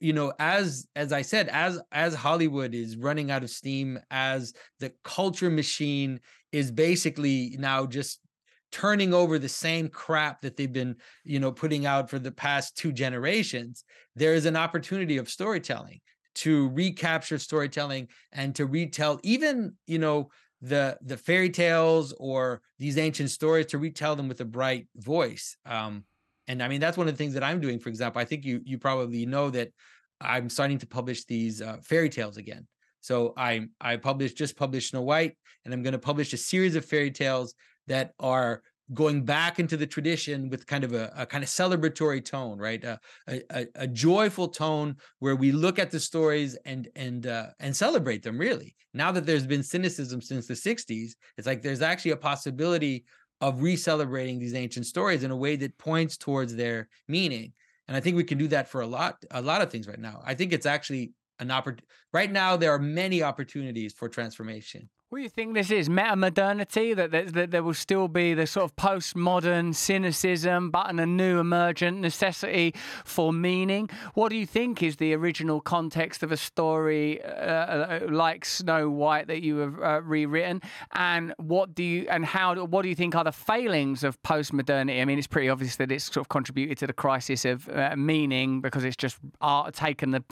[0.00, 4.52] You know as as i said as as hollywood is running out of steam as
[4.78, 6.20] the culture machine
[6.52, 8.20] is basically now just
[8.70, 12.76] turning over the same crap that they've been you know putting out for the past
[12.76, 13.84] two generations
[14.14, 16.00] there is an opportunity of storytelling
[16.38, 20.30] to recapture storytelling and to retell even you know
[20.62, 25.56] the the fairy tales or these ancient stories to retell them with a bright voice
[25.66, 26.04] um
[26.46, 28.44] and i mean that's one of the things that i'm doing for example i think
[28.44, 29.70] you you probably know that
[30.20, 32.66] i'm starting to publish these uh, fairy tales again.
[33.00, 36.76] So i i published just published snow white and i'm going to publish a series
[36.76, 37.54] of fairy tales
[37.86, 38.62] that are
[38.94, 42.82] going back into the tradition with kind of a, a kind of celebratory tone, right?
[42.84, 47.76] A, a, a, joyful tone where we look at the stories and and uh, and
[47.76, 48.38] celebrate them.
[48.38, 53.04] Really, now that there's been cynicism since the '60s, it's like there's actually a possibility
[53.40, 57.52] of re-celebrating these ancient stories in a way that points towards their meaning.
[57.86, 60.00] And I think we can do that for a lot a lot of things right
[60.00, 60.22] now.
[60.24, 61.86] I think it's actually an opportunity.
[62.12, 64.88] Right now, there are many opportunities for transformation.
[65.10, 65.88] What do you think this is?
[65.88, 66.92] Meta modernity?
[66.92, 71.06] That, that, that, there will still be the sort of postmodern cynicism, but in a
[71.06, 72.74] new emergent necessity
[73.06, 73.88] for meaning?
[74.12, 78.90] What do you think is the original context of a story uh, uh, like Snow
[78.90, 80.60] White that you have uh, rewritten?
[80.92, 82.66] And what do you and how?
[82.66, 85.00] What do you think are the failings of postmodernity?
[85.00, 87.96] I mean, it's pretty obvious that it's sort of contributed to the crisis of uh,
[87.96, 90.22] meaning because it's just art, taken the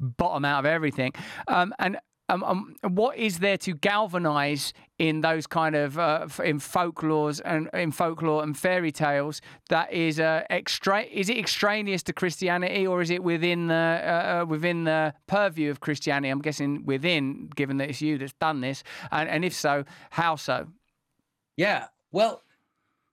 [0.00, 1.12] bottom out of everything.
[1.48, 1.98] Um, and
[2.28, 7.68] um, um, what is there to galvanise in those kind of uh, in folklores and
[7.74, 11.02] in folklore and fairy tales that is uh, extra?
[11.02, 15.70] Is it extraneous to Christianity or is it within the uh, uh, within the purview
[15.70, 16.30] of Christianity?
[16.30, 20.36] I'm guessing within, given that it's you that's done this, and, and if so, how
[20.36, 20.68] so?
[21.56, 22.42] Yeah, well,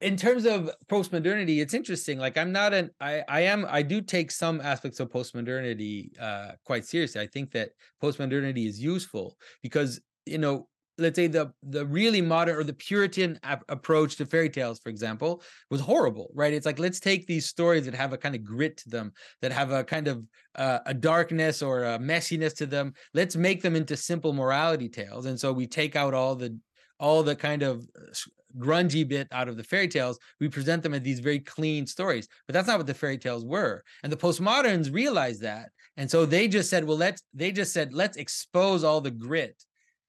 [0.01, 2.19] in terms of postmodernity, it's interesting.
[2.19, 6.53] Like I'm not an I I am I do take some aspects of postmodernity uh
[6.63, 7.21] quite seriously.
[7.21, 7.71] I think that
[8.01, 10.67] postmodernity is useful because you know
[10.99, 14.89] let's say the the really modern or the puritan ap- approach to fairy tales for
[14.89, 18.43] example was horrible right it's like let's take these stories that have a kind of
[18.43, 20.25] grit to them that have a kind of
[20.55, 25.25] uh, a darkness or a messiness to them let's make them into simple morality tales
[25.25, 26.57] and so we take out all the
[26.99, 28.13] all the kind of uh,
[28.57, 32.27] grungy bit out of the fairy tales, we present them as these very clean stories.
[32.47, 33.83] But that's not what the fairy tales were.
[34.03, 35.69] And the postmoderns realized that.
[35.97, 39.63] And so they just said, well, let's they just said, let's expose all the grit.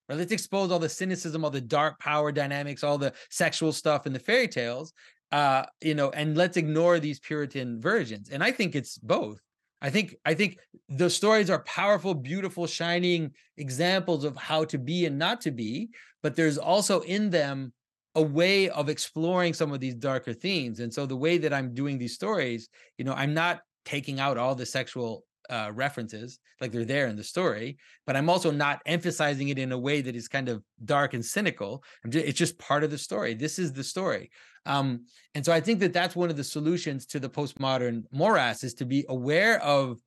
[0.09, 4.07] Or let's expose all the cynicism, all the dark power dynamics, all the sexual stuff
[4.07, 4.93] in the fairy tales.
[5.31, 8.31] Uh, you know, and let's ignore these Puritan versions.
[8.31, 9.41] And I think it's both.
[9.83, 15.07] I think I think the stories are powerful, beautiful, shining examples of how to be
[15.07, 15.91] and not to be,
[16.23, 17.73] but there's also in them
[18.15, 20.81] a way of exploring some of these darker themes.
[20.81, 22.69] And so the way that I'm doing these stories,
[22.99, 27.17] you know, I'm not taking out all the sexual uh, references like they're there in
[27.17, 30.63] the story, but I'm also not emphasizing it in a way that is kind of
[30.85, 31.83] dark and cynical.
[32.05, 33.35] I'm Just, it's just part of the story.
[33.35, 34.31] This is the story.
[34.67, 38.63] Um, and so I think that that's one of the solutions to the postmodern morass
[38.63, 39.99] is to be aware of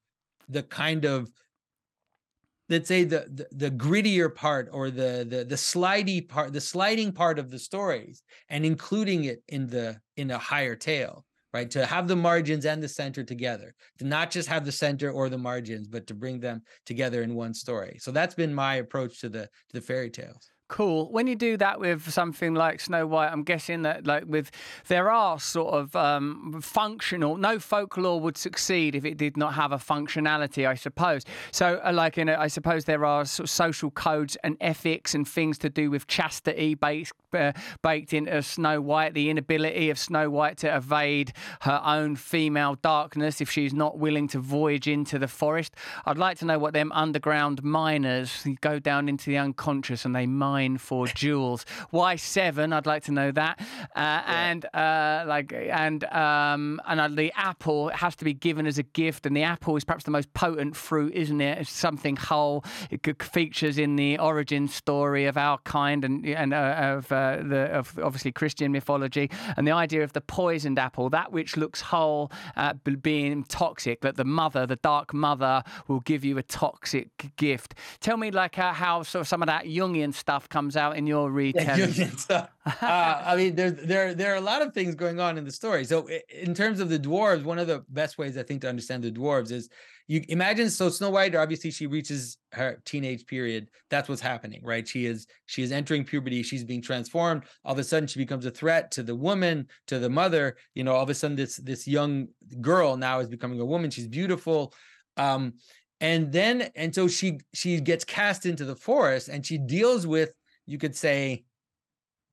[0.48, 1.30] the kind of
[2.74, 7.12] let's say the, the, the grittier part or the the the slidey part the sliding
[7.12, 11.70] part of the stories and including it in the in a higher tale right?
[11.70, 15.30] To have the margins and the center together to not just have the center or
[15.30, 17.98] the margins but to bring them together in one story.
[18.02, 21.08] So that's been my approach to the to the fairy tales Cool.
[21.12, 24.50] When you do that with something like Snow White, I'm guessing that like with
[24.88, 27.38] there are sort of um, functional.
[27.38, 31.26] No folklore would succeed if it did not have a functionality, I suppose.
[31.52, 35.14] So, uh, like in, a, I suppose there are sort of social codes and ethics
[35.14, 37.52] and things to do with chastity based uh,
[37.84, 39.14] baked into Snow White.
[39.14, 44.28] The inability of Snow White to evade her own female darkness if she's not willing
[44.30, 45.76] to voyage into the forest.
[46.08, 50.26] I'd like to know what them underground miners go down into the unconscious and they
[50.26, 51.66] mine nine for jewels.
[51.90, 52.74] Why seven?
[52.74, 53.60] I'd like to know that.
[53.60, 53.64] Uh,
[53.96, 54.50] yeah.
[54.50, 58.84] And uh, like, and um, and uh, the apple has to be given as a
[58.84, 61.60] gift, and the apple is perhaps the most potent fruit, isn't it?
[61.60, 62.64] It's something whole.
[62.90, 67.72] It features in the origin story of our kind and and uh, of uh, the
[67.72, 72.32] of obviously Christian mythology, and the idea of the poisoned apple, that which looks whole,
[72.56, 77.76] uh, being toxic, that the mother, the dark mother, will give you a toxic gift.
[78.00, 81.32] Tell me like how sort of some of that Jungian stuff comes out in your
[81.42, 82.12] retelling.
[82.30, 82.46] uh,
[82.84, 85.84] I mean, there there there are a lot of things going on in the story.
[85.84, 89.04] So, in terms of the dwarves, one of the best ways I think to understand
[89.04, 89.68] the dwarves is
[90.08, 90.70] you imagine.
[90.70, 93.70] So, Snow White, obviously, she reaches her teenage period.
[93.90, 94.88] That's what's happening, right?
[94.88, 96.44] She is she is entering puberty.
[96.44, 97.46] She's being transformed.
[97.66, 100.56] All of a sudden, she becomes a threat to the woman, to the mother.
[100.76, 102.28] You know, all of a sudden, this this young
[102.62, 103.90] girl now is becoming a woman.
[103.90, 104.72] She's beautiful.
[105.18, 105.54] Um,
[106.00, 110.32] and then and so she she gets cast into the forest and she deals with
[110.66, 111.44] you could say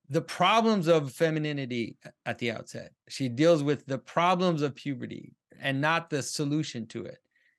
[0.09, 2.91] the problems of femininity at the outset.
[3.07, 7.17] She deals with the problems of puberty and not the solution to it.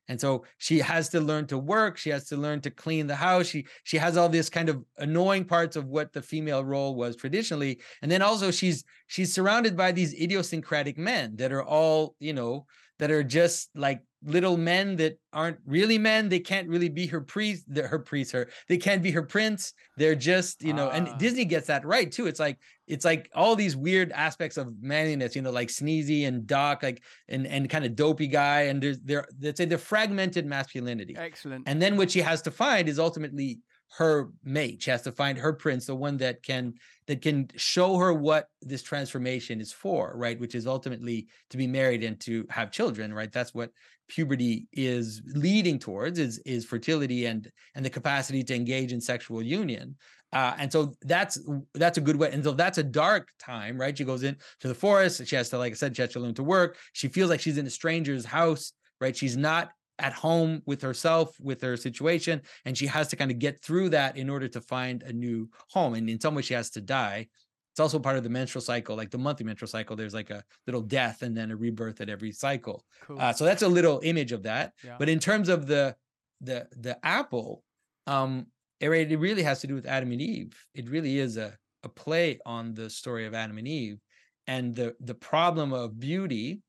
[0.09, 3.14] And so she has to learn to work she has to learn to clean the
[3.14, 6.97] house she she has all this kind of annoying parts of what the female role
[6.97, 12.16] was traditionally and then also she's she's surrounded by these idiosyncratic men that are all
[12.18, 12.66] you know
[13.03, 16.28] that are just like little men that aren't really men.
[16.28, 18.48] They can't really be her priest, her priest, her.
[18.68, 19.72] They can't be her prince.
[19.96, 21.16] They're just, you know, and ah.
[21.16, 22.28] Disney gets that right too.
[22.28, 26.46] It's like it's like all these weird aspects of manliness, you know, like sneezy and
[26.46, 28.61] Doc, like and and kind of dopey guy.
[28.70, 31.16] And there's there let's say the fragmented masculinity.
[31.18, 31.64] Excellent.
[31.66, 33.59] And then what she has to find is ultimately
[33.97, 34.82] her mate.
[34.82, 36.74] She has to find her prince, the one that can
[37.07, 40.38] that can show her what this transformation is for, right?
[40.40, 43.30] Which is ultimately to be married and to have children, right?
[43.30, 43.70] That's what
[44.09, 49.43] puberty is leading towards is is fertility and and the capacity to engage in sexual
[49.43, 49.97] union.
[50.32, 51.38] Uh, and so that's
[51.74, 52.30] that's a good way.
[52.32, 53.97] And so that's a dark time, right?
[53.97, 55.26] She goes into the forest.
[55.26, 56.78] She has to, like I said, she has to learn to work.
[56.95, 58.72] She feels like she's in a stranger's house,
[59.03, 59.14] right?
[59.14, 63.38] She's not at home with herself, with her situation, and she has to kind of
[63.38, 65.95] get through that in order to find a new home.
[65.95, 67.28] And in some way, she has to die.
[67.72, 69.97] It's also part of the menstrual cycle, like the monthly menstrual cycle.
[69.97, 72.84] There's like a little death and then a rebirth at every cycle.
[73.07, 73.18] Cool.
[73.18, 74.72] Uh, so that's a little image of that.
[74.84, 74.97] Yeah.
[74.99, 75.97] But in terms of the
[76.40, 77.62] the the apple,
[78.07, 78.47] um,
[78.80, 80.55] it, it really has to do with Adam and Eve.
[80.74, 83.99] It really is a a play on the story of Adam and Eve
[84.47, 86.61] and the the problem of beauty,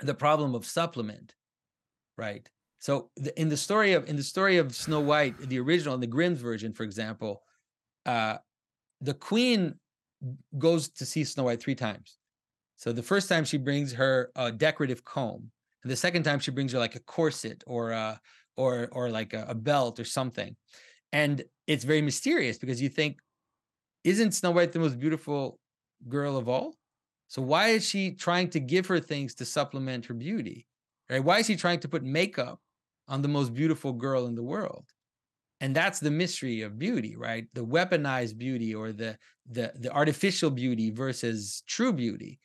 [0.00, 1.34] the problem of supplement
[2.16, 2.48] right?
[2.78, 6.00] So the, in the story of in the story of Snow White, the original, in
[6.00, 7.42] the Grimm's version, for example,
[8.04, 8.36] uh,
[9.00, 9.74] the queen
[10.58, 12.18] goes to see Snow White three times.
[12.76, 15.50] So the first time she brings her a decorative comb,
[15.82, 18.20] and the second time she brings her like a corset or a
[18.56, 20.56] or or like a, a belt or something,
[21.12, 23.18] and it's very mysterious because you think,
[24.04, 25.58] isn't Snow White the most beautiful
[26.08, 26.76] girl of all?
[27.28, 30.66] So why is she trying to give her things to supplement her beauty?
[31.08, 31.22] Right?
[31.22, 32.60] Why is he trying to put makeup
[33.08, 34.84] on the most beautiful girl in the world?
[35.60, 37.46] And that's the mystery of beauty, right?
[37.54, 39.16] The weaponized beauty or the
[39.50, 42.40] the the artificial beauty versus true beauty.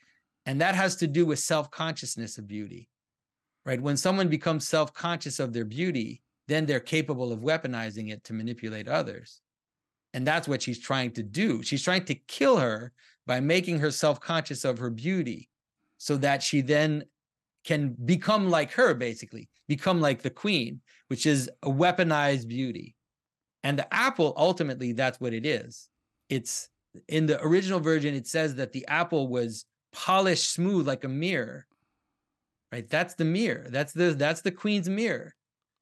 [0.46, 2.88] And that has to do with self-consciousness of beauty.
[3.66, 3.82] Right?
[3.82, 8.88] When someone becomes self-conscious of their beauty, then they're capable of weaponizing it to manipulate
[8.88, 9.42] others.
[10.14, 11.62] And that's what she's trying to do.
[11.62, 12.92] She's trying to kill her
[13.28, 15.50] by making her self-conscious of her beauty
[15.98, 17.04] so that she then
[17.64, 22.96] can become like her, basically, become like the queen, which is a weaponized beauty.
[23.64, 25.88] And the apple, ultimately, that's what it is.
[26.30, 26.70] It's
[27.08, 31.68] in the original version, it says that the apple was polished smooth like a mirror.
[32.72, 32.90] Right?
[32.90, 33.68] That's the mirror.
[33.70, 35.36] That's the that's the queen's mirror.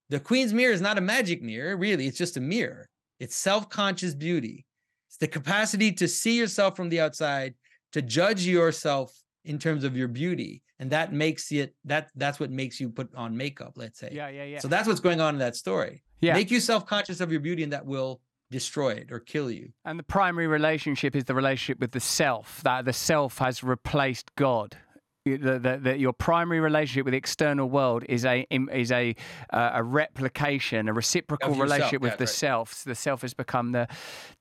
[0.09, 2.07] The queen's mirror is not a magic mirror, really.
[2.07, 2.89] It's just a mirror.
[3.19, 4.65] It's self-conscious beauty.
[5.07, 7.53] It's the capacity to see yourself from the outside,
[7.91, 9.13] to judge yourself
[9.45, 13.13] in terms of your beauty and that makes it that that's what makes you put
[13.15, 14.09] on makeup let's say.
[14.11, 14.59] Yeah yeah yeah.
[14.59, 16.03] So that's what's going on in that story.
[16.21, 16.33] Yeah.
[16.33, 18.21] Make you self-conscious of your beauty and that will
[18.51, 19.69] destroy it or kill you.
[19.85, 24.35] And the primary relationship is the relationship with the self that the self has replaced
[24.35, 24.77] god
[25.25, 29.15] that your primary relationship with the external world is a is a
[29.51, 32.29] uh, a replication, a reciprocal relationship with yeah, the right.
[32.29, 32.73] self.
[32.73, 33.87] So the self has become the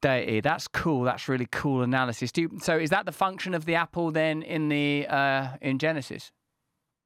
[0.00, 0.40] deity.
[0.40, 1.02] That's cool.
[1.02, 2.30] That's really cool analysis.
[2.36, 6.30] You, so is that the function of the apple then in the uh, in Genesis?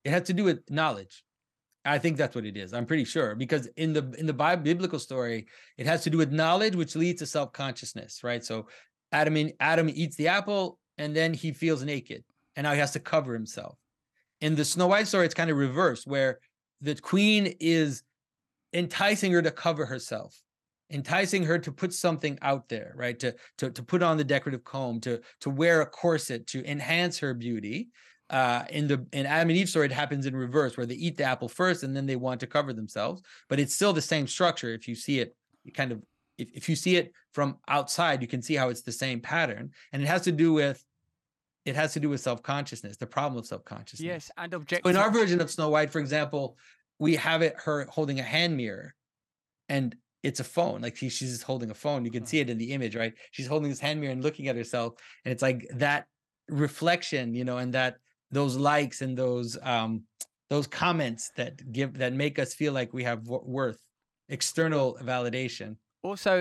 [0.04, 1.24] It has to do with knowledge.
[1.84, 2.72] I think that's what it is.
[2.72, 5.46] I'm pretty sure because in the in the biblical story,
[5.78, 8.44] it has to do with knowledge, which leads to self consciousness, right?
[8.44, 8.68] So
[9.10, 12.22] Adam in, Adam eats the apple and then he feels naked
[12.56, 13.78] and now he has to cover himself.
[14.40, 16.38] In the Snow White story, it's kind of reversed, where
[16.80, 18.02] the queen is
[18.72, 20.36] enticing her to cover herself,
[20.90, 23.18] enticing her to put something out there, right?
[23.20, 27.18] To to to put on the decorative comb, to to wear a corset to enhance
[27.18, 27.88] her beauty.
[28.30, 31.16] Uh, in the in Adam and Eve story, it happens in reverse, where they eat
[31.18, 33.20] the apple first and then they want to cover themselves.
[33.48, 34.72] But it's still the same structure.
[34.72, 36.02] If you see it, you kind of
[36.38, 39.70] if, if you see it from outside, you can see how it's the same pattern,
[39.92, 40.82] and it has to do with
[41.64, 44.96] it has to do with self-consciousness the problem of self-consciousness yes and object so in
[44.96, 46.56] our version of snow white for example
[46.98, 48.94] we have it her holding a hand mirror
[49.68, 50.80] and it's a phone.
[50.80, 52.04] Like she, she's just holding a phone.
[52.04, 53.14] You can see it in the image, right?
[53.32, 54.94] She's holding this hand mirror and looking at herself,
[55.24, 56.06] and it's like that
[56.48, 57.96] reflection, you know, and that
[58.30, 60.04] those likes and those um
[60.48, 63.78] those comments that give that make us feel like we have worth,
[64.28, 65.76] external validation.
[66.04, 66.40] Also,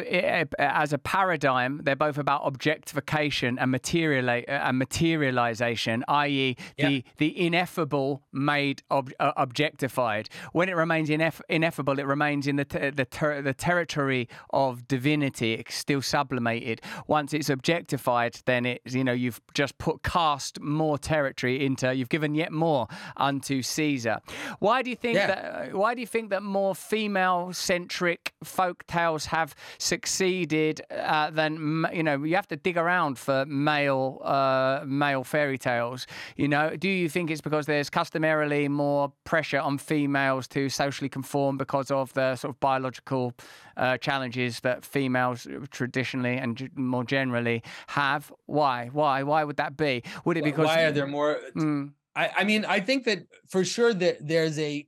[0.57, 6.87] as a paradigm, they're both about objectification and material uh, and materialization, i.e., yeah.
[6.87, 10.29] the the ineffable made ob, uh, objectified.
[10.51, 14.87] When it remains ineff- ineffable, it remains in the ter- the ter- the territory of
[14.87, 15.53] divinity.
[15.53, 16.81] It's still sublimated.
[17.05, 21.93] Once it's objectified, then it's you know you've just put cast more territory into.
[21.93, 24.21] You've given yet more unto Caesar.
[24.57, 25.27] Why do you think yeah.
[25.27, 25.43] that?
[25.43, 31.29] Uh, why do you think that more female centric folk tales have have succeeded, uh,
[31.31, 36.07] then you know you have to dig around for male uh, male fairy tales.
[36.35, 41.09] You know, do you think it's because there's customarily more pressure on females to socially
[41.09, 43.33] conform because of the sort of biological
[43.77, 48.31] uh, challenges that females traditionally and more generally have?
[48.45, 48.89] Why?
[48.91, 49.23] Why?
[49.23, 50.03] Why would that be?
[50.25, 51.39] Would it because why are there more?
[51.55, 54.87] Mm, I, I mean, I think that for sure that there's a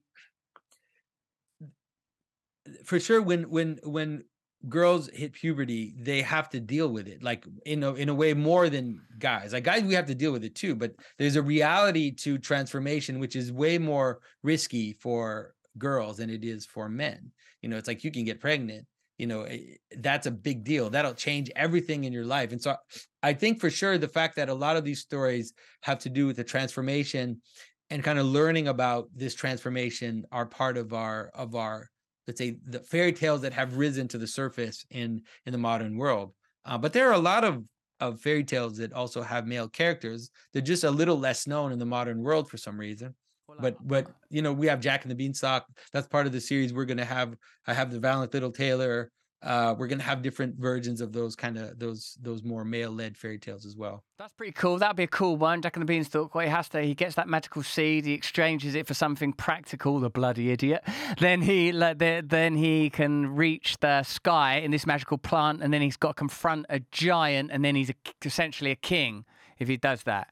[2.85, 4.23] for sure when when when
[4.69, 8.33] girls hit puberty, they have to deal with it, like in a in a way
[8.33, 9.53] more than guys.
[9.53, 13.19] Like guys, we have to deal with it too, but there's a reality to transformation
[13.19, 17.31] which is way more risky for girls than it is for men.
[17.61, 18.85] You know, it's like you can get pregnant.
[19.17, 20.89] You know, eh, that's a big deal.
[20.89, 22.51] That'll change everything in your life.
[22.51, 22.75] And so
[23.21, 26.25] I think for sure the fact that a lot of these stories have to do
[26.25, 27.41] with the transformation
[27.89, 31.89] and kind of learning about this transformation are part of our of our
[32.27, 35.97] let's say the fairy tales that have risen to the surface in in the modern
[35.97, 36.33] world.
[36.65, 37.63] Uh, but there are a lot of
[37.99, 40.29] of fairy tales that also have male characters.
[40.51, 43.15] They're just a little less known in the modern world for some reason.
[43.59, 45.65] But but you know we have jack and the beanstalk.
[45.91, 47.35] That's part of the series we're going to have.
[47.67, 49.11] I have the valiant little tailor
[49.43, 53.37] uh, we're gonna have different versions of those kind of those those more male-led fairy
[53.37, 54.03] tales as well.
[54.17, 54.77] That's pretty cool.
[54.77, 55.61] That'd be a cool one.
[55.61, 56.33] Jack and the Beanstalk.
[56.33, 59.99] What he has to, he gets that magical seed, he exchanges it for something practical.
[59.99, 60.83] The bloody idiot.
[61.19, 65.97] Then he then he can reach the sky in this magical plant, and then he's
[65.97, 69.25] got to confront a giant, and then he's a, essentially a king
[69.59, 70.27] if he does that.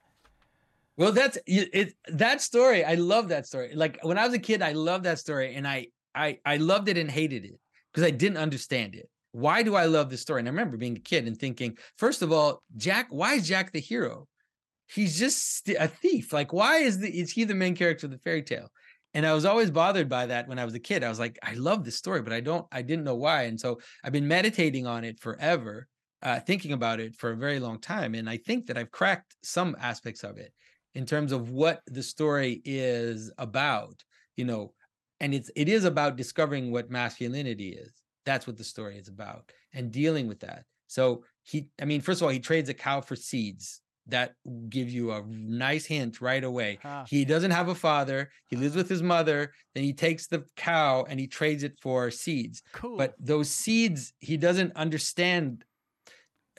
[0.98, 1.96] Well, that's it.
[2.08, 3.74] That story, I love that story.
[3.74, 6.90] Like when I was a kid, I loved that story, and I I I loved
[6.90, 7.60] it and hated it
[7.92, 9.10] because I didn't understand it.
[9.34, 10.40] Why do I love this story?
[10.40, 13.72] And I remember being a kid and thinking, first of all, Jack, why is Jack
[13.72, 14.28] the hero?
[14.88, 16.34] He's just a thief.
[16.34, 18.70] Like, why is the is he the main character of the fairy tale?
[19.14, 21.04] And I was always bothered by that when I was a kid.
[21.04, 23.44] I was like, I love this story, but I don't, I didn't know why.
[23.44, 25.88] And so I've been meditating on it forever,
[26.24, 28.16] uh, thinking about it for a very long time.
[28.16, 30.54] And I think that I've cracked some aspects of it
[30.96, 34.02] in terms of what the story is about.
[34.38, 34.74] You know,
[35.22, 37.94] and it's it is about discovering what masculinity is.
[38.26, 40.66] That's what the story is about and dealing with that.
[40.88, 44.34] So he i mean first of all he trades a cow for seeds that
[44.68, 46.80] give you a nice hint right away.
[46.82, 47.06] Huh.
[47.08, 48.32] he doesn't have a father.
[48.48, 49.54] He lives with his mother.
[49.76, 52.64] Then he takes the cow and he trades it for seeds.
[52.74, 52.98] Cool.
[52.98, 55.64] but those seeds he doesn't understand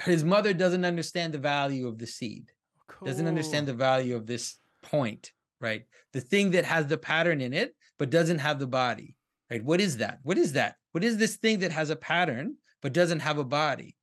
[0.05, 2.51] his mother doesn't understand the value of the seed
[2.89, 3.07] cool.
[3.07, 5.33] doesn't understand the value of this point
[5.63, 5.85] right?
[6.13, 9.15] The thing that has the pattern in it but doesn't have the body,
[9.49, 9.63] right?
[9.63, 10.19] What is that?
[10.25, 10.75] What is that?
[10.91, 13.95] What is this thing that has a pattern but doesn't have a body?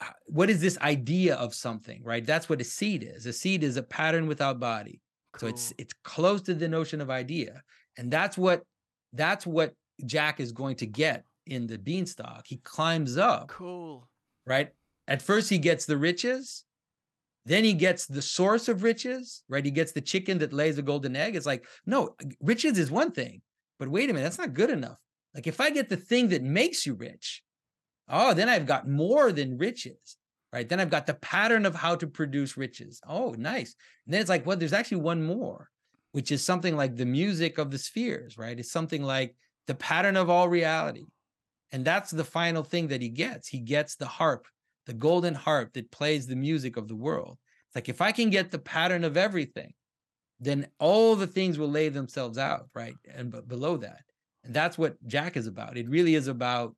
[0.00, 2.26] Uh, what is this idea of something, right?
[2.26, 3.24] That's what a seed is.
[3.26, 5.00] A seed is a pattern without body.
[5.30, 5.38] Cool.
[5.38, 7.62] So it's it's close to the notion of idea.
[7.98, 8.64] And that's what
[9.12, 9.72] that's what
[10.04, 12.48] Jack is going to get in the beanstalk.
[12.48, 13.46] He climbs up.
[13.46, 14.08] Cool.
[14.44, 14.70] Right?
[15.06, 16.64] At first he gets the riches,
[17.46, 19.64] then he gets the source of riches, right?
[19.64, 21.36] He gets the chicken that lays a golden egg.
[21.36, 23.40] It's like, no, riches is one thing,
[23.78, 24.98] but wait a minute, that's not good enough.
[25.32, 27.42] Like if I get the thing that makes you rich,
[28.08, 30.16] oh, then I've got more than riches,
[30.52, 30.68] right?
[30.68, 33.00] Then I've got the pattern of how to produce riches.
[33.08, 33.76] Oh, nice.
[34.06, 35.70] And then it's like, well, there's actually one more,
[36.10, 38.58] which is something like the music of the spheres, right?
[38.58, 39.36] It's something like
[39.68, 41.06] the pattern of all reality.
[41.70, 43.46] And that's the final thing that he gets.
[43.46, 44.48] He gets the harp
[44.86, 47.38] the golden harp that plays the music of the world.
[47.68, 49.72] It's like if I can get the pattern of everything,
[50.40, 52.94] then all the things will lay themselves out, right?
[53.12, 54.00] And b- below that.
[54.44, 55.76] And that's what Jack is about.
[55.76, 56.74] It really is about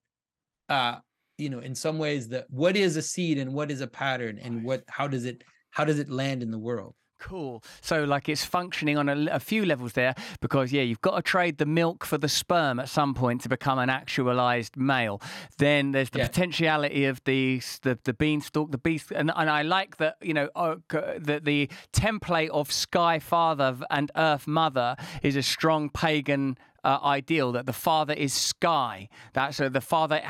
[0.69, 0.97] uh,
[1.39, 4.39] you know, in some ways that what is a seed and what is a pattern
[4.43, 6.95] and what how does it how does it land in the world?
[7.18, 7.62] Cool.
[7.80, 11.22] So, like, it's functioning on a, a, few levels there because, yeah, you've got to
[11.22, 15.20] trade the milk for the sperm at some point to become an actualized male.
[15.58, 16.28] Then there's the yeah.
[16.28, 20.49] potentiality of the, the the beanstalk, the beast, and, and I like that you know
[20.54, 26.99] uh, that the template of Sky Father and Earth Mother is a strong pagan uh,
[27.03, 29.08] ideal that the father is sky.
[29.32, 30.22] That's uh, the father.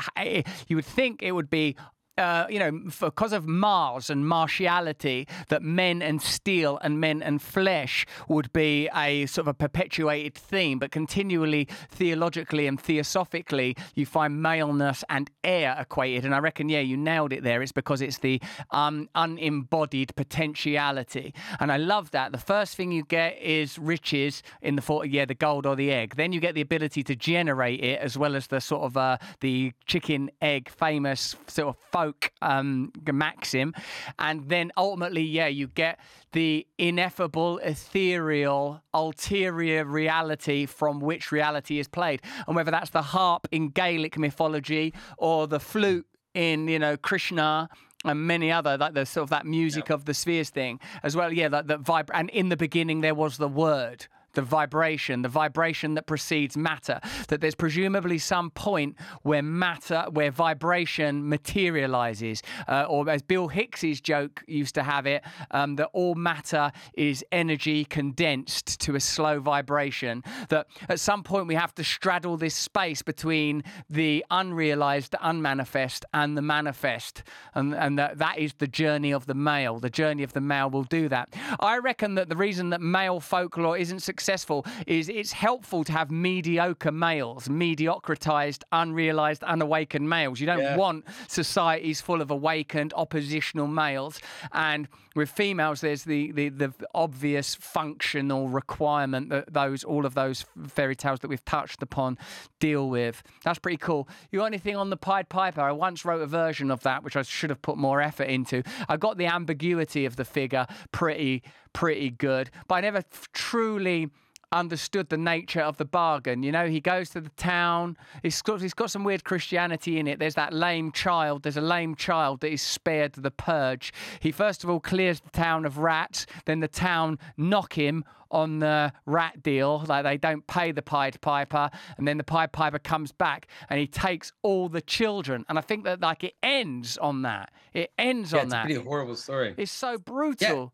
[0.67, 1.75] You would think it would be
[2.19, 7.41] uh, you know, because of Mars and martiality, that men and steel and men and
[7.41, 14.05] flesh would be a sort of a perpetuated theme, but continually theologically and theosophically, you
[14.05, 16.25] find maleness and air equated.
[16.25, 17.61] And I reckon, yeah, you nailed it there.
[17.61, 18.41] It's because it's the
[18.71, 21.33] um, unembodied potentiality.
[21.59, 22.31] And I love that.
[22.31, 25.91] The first thing you get is riches in the form, yeah, the gold or the
[25.91, 26.15] egg.
[26.15, 29.17] Then you get the ability to generate it as well as the sort of uh,
[29.39, 33.73] the chicken egg famous sort of folk folk um, maxim,
[34.17, 35.99] and then ultimately, yeah, you get
[36.31, 43.47] the ineffable, ethereal, ulterior reality from which reality is played, and whether that's the harp
[43.51, 47.69] in Gaelic mythology or the flute in you know Krishna
[48.05, 51.31] and many other like the sort of that music of the spheres thing as well.
[51.33, 52.09] Yeah, that that vibe.
[52.13, 54.07] And in the beginning, there was the word
[54.39, 60.31] the vibration, the vibration that precedes matter, that there's presumably some point where matter, where
[60.31, 62.41] vibration materializes.
[62.69, 67.21] Uh, or as Bill Hicks's joke used to have it, um, that all matter is
[67.33, 70.23] energy condensed to a slow vibration.
[70.47, 76.05] That at some point we have to straddle this space between the unrealized, the unmanifest,
[76.13, 77.23] and the manifest.
[77.55, 79.79] And, and that, that is the journey of the male.
[79.79, 81.35] The journey of the male will do that.
[81.59, 85.91] I reckon that the reason that male folklore isn't successful successful is it's helpful to
[85.91, 90.39] have mediocre males, mediocratized, unrealized, unawakened males.
[90.39, 90.77] You don't yeah.
[90.77, 94.19] want societies full of awakened, oppositional males.
[94.53, 94.87] And
[95.19, 100.95] with females, there's the, the, the obvious functional requirement that those all of those fairy
[100.95, 102.17] tales that we've touched upon
[102.59, 103.21] deal with.
[103.43, 104.07] That's pretty cool.
[104.31, 105.59] You got anything on the Pied Piper?
[105.59, 108.63] I once wrote a version of that, which I should have put more effort into.
[108.87, 111.43] I got the ambiguity of the figure pretty
[111.73, 114.09] pretty good, but I never truly
[114.51, 116.43] understood the nature of the bargain.
[116.43, 117.97] You know, he goes to the town.
[118.23, 120.19] He's got, he's got some weird Christianity in it.
[120.19, 121.43] There's that lame child.
[121.43, 123.93] There's a lame child that is spared the purge.
[124.19, 126.25] He first of all clears the town of rats.
[126.45, 131.19] Then the town knock him on the rat deal, like they don't pay the Pied
[131.21, 135.45] Piper, and then the Pied Piper comes back and he takes all the children.
[135.49, 137.51] And I think that like it ends on that.
[137.73, 138.65] It ends yeah, on that.
[138.65, 139.55] It's a pretty horrible story.
[139.57, 140.73] It's so brutal.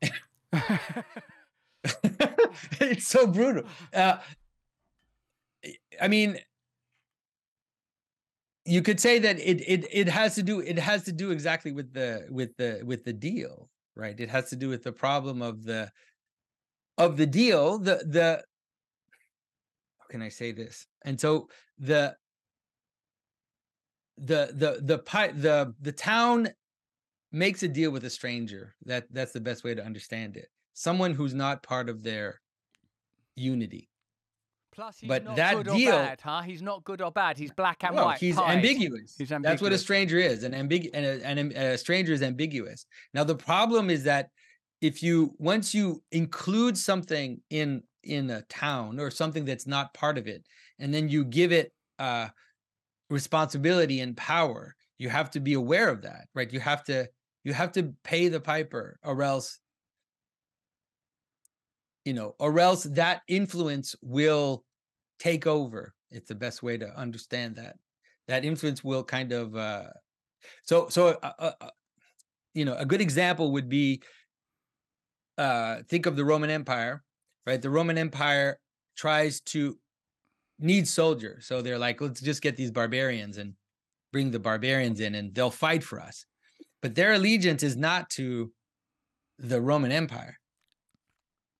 [0.00, 0.10] Yeah.
[2.80, 3.64] it's so brutal.
[3.92, 4.18] Uh,
[6.00, 6.38] I mean,
[8.64, 11.72] you could say that it it it has to do it has to do exactly
[11.72, 14.18] with the with the with the deal, right?
[14.18, 15.90] It has to do with the problem of the
[16.98, 17.78] of the deal.
[17.78, 18.44] The the
[19.98, 20.86] how can I say this?
[21.04, 21.48] And so
[21.78, 22.16] the
[24.18, 26.48] the the the the the, the town
[27.32, 28.74] makes a deal with a stranger.
[28.84, 32.40] That that's the best way to understand it someone who's not part of their
[33.34, 33.88] unity.
[34.72, 36.42] Plus, but that deal, bad, huh?
[36.42, 37.38] He's not good or bad.
[37.38, 38.18] He's black and white.
[38.18, 39.14] He's ambiguous.
[39.16, 39.42] he's ambiguous.
[39.42, 40.44] That's what a stranger is.
[40.44, 42.84] An ambig- and a, and a, a stranger is ambiguous.
[43.14, 44.28] Now, the problem is that
[44.82, 50.18] if you once you include something in in a town or something that's not part
[50.18, 50.44] of it,
[50.78, 52.28] and then you give it uh,
[53.08, 56.52] responsibility and power, you have to be aware of that, right?
[56.52, 57.08] You have to
[57.44, 59.58] you have to pay the piper, or else
[62.06, 64.64] you know, or else that influence will
[65.18, 65.92] take over.
[66.12, 67.76] It's the best way to understand that.
[68.28, 69.90] That influence will kind of uh
[70.62, 71.70] so so uh, uh, uh,
[72.54, 74.02] you know, a good example would be
[75.36, 77.02] uh think of the Roman Empire,
[77.44, 77.60] right?
[77.60, 78.58] The Roman Empire
[78.96, 79.76] tries to
[80.60, 81.46] need soldiers.
[81.46, 83.54] So they're like, let's just get these barbarians and
[84.12, 86.24] bring the barbarians in and they'll fight for us.
[86.82, 88.52] But their allegiance is not to
[89.38, 90.38] the Roman Empire.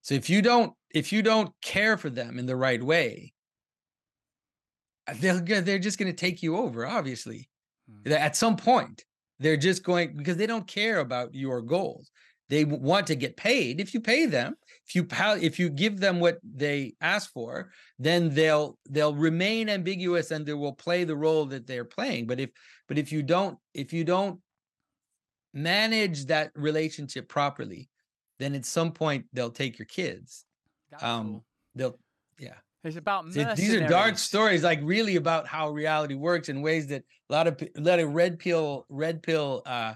[0.07, 3.33] So if you don't if you don't care for them in the right way,
[5.09, 6.87] uh, they'll they're just going to take you over.
[6.87, 7.51] Obviously,
[7.91, 8.13] mm.
[8.13, 9.05] at some point
[9.41, 12.13] they're just going because they don't care about your goals.
[12.49, 13.81] They want to get paid.
[13.81, 14.55] If you pay them,
[14.87, 15.09] if you
[15.43, 20.55] if you give them what they ask for, then they'll they'll remain ambiguous and they
[20.55, 22.29] will play the role that they're playing.
[22.29, 22.51] But if
[22.87, 24.39] but if you don't if you don't
[25.53, 27.89] manage that relationship properly,
[28.39, 30.45] then at some point they'll take your kids.
[31.01, 31.43] Um,
[31.75, 31.99] they'll,
[32.39, 32.55] yeah.
[32.85, 37.03] It's about these are dark stories, like really about how reality works in ways that
[37.29, 39.95] a lot of a lot of red pill red pill uh,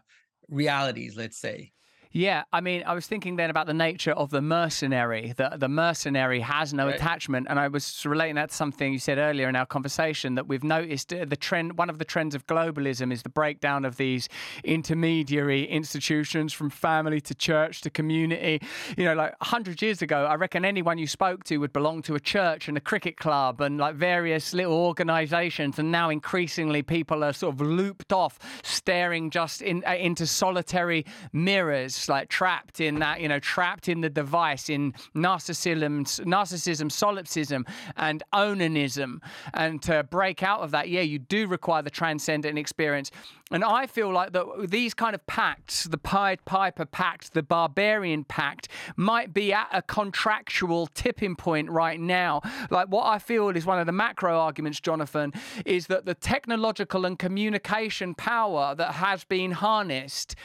[0.48, 1.72] realities, let's say.
[2.12, 5.32] Yeah, I mean, I was thinking then about the nature of the mercenary.
[5.37, 6.97] The the mercenary has no Right.
[6.97, 10.49] attachment, and I was relating that to something you said earlier in our conversation that
[10.49, 11.78] we've noticed uh, the trend.
[11.78, 14.28] One of the trends of globalism is the breakdown of these
[14.65, 18.61] intermediary institutions, from family to church to community.
[18.97, 22.16] You know, like hundred years ago, I reckon anyone you spoke to would belong to
[22.16, 27.23] a church and a cricket club and like various little organisations, and now increasingly people
[27.23, 32.98] are sort of looped off, staring just in uh, into solitary mirrors, like trapped in
[33.01, 37.66] that, you know, trapped in the device, in narcissism, narcissism, solipsism,
[37.97, 39.20] and onanism.
[39.55, 43.10] And to break out of that, yeah, you do require the transcendent experience.
[43.52, 48.22] And I feel like that these kind of pacts, the Pied Piper Pact, the Barbarian
[48.22, 52.43] Pact, might be at a contractual tipping point right now.
[52.70, 55.32] Like what I feel is one of the macro arguments, Jonathan,
[55.66, 60.36] is that the technological and communication power that has been harnessed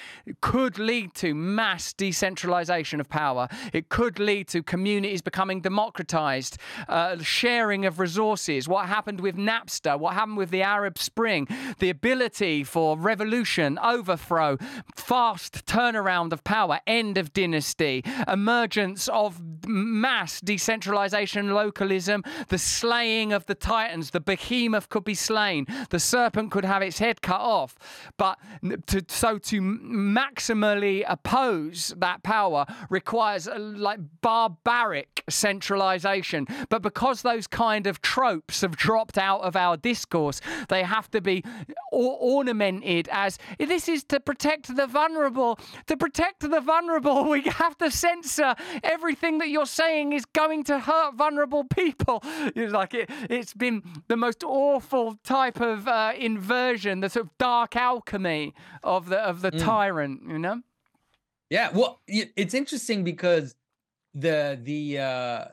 [0.41, 3.47] could lead to mass decentralization of power.
[3.71, 6.57] It could lead to communities becoming democratized,
[6.89, 8.67] uh, sharing of resources.
[8.67, 9.97] What happened with Napster?
[9.97, 11.47] What happened with the Arab Spring?
[11.79, 14.57] The ability for revolution, overthrow,
[14.95, 23.45] fast turnaround of power, end of dynasty, emergence of mass decentralization, localism, the slaying of
[23.45, 24.11] the titans.
[24.11, 25.67] The behemoth could be slain.
[25.89, 27.75] The serpent could have its head cut off.
[28.17, 28.39] But
[28.87, 31.34] to, so to maximally oppose
[31.97, 36.47] that power requires a, like barbaric centralization.
[36.69, 41.21] But because those kind of tropes have dropped out of our discourse, they have to
[41.21, 41.43] be
[41.91, 45.59] or- ornamented as this is to protect the vulnerable.
[45.87, 50.79] To protect the vulnerable, we have to censor everything that you're saying is going to
[50.79, 52.23] hurt vulnerable people.
[52.55, 57.37] It's like it, it's been the most awful type of uh, inversion, the sort of
[57.37, 58.53] dark alchemy
[58.83, 60.21] of the of the tyrant.
[60.27, 60.61] You know.
[61.49, 63.55] Yeah, well, it's interesting because
[64.13, 65.45] the the uh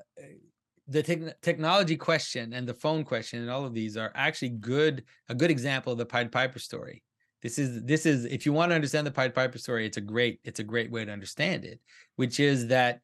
[0.88, 5.04] the tech technology question and the phone question and all of these are actually good
[5.28, 7.02] a good example of the Pied Piper story.
[7.42, 10.02] This is this is if you want to understand the Pied Piper story, it's a
[10.02, 11.80] great it's a great way to understand it,
[12.16, 13.00] which is that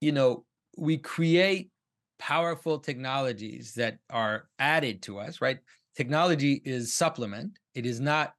[0.00, 0.44] you know
[0.76, 1.70] we create
[2.18, 5.58] powerful technologies that are added to us, right?
[5.96, 7.58] Technology is supplement.
[7.74, 8.34] It is not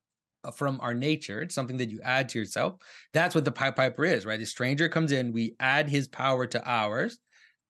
[0.53, 1.41] from our nature.
[1.41, 2.75] It's something that you add to yourself.
[3.13, 4.41] That's what the Pied Piper is, right?
[4.41, 7.17] A stranger comes in, we add his power to ours,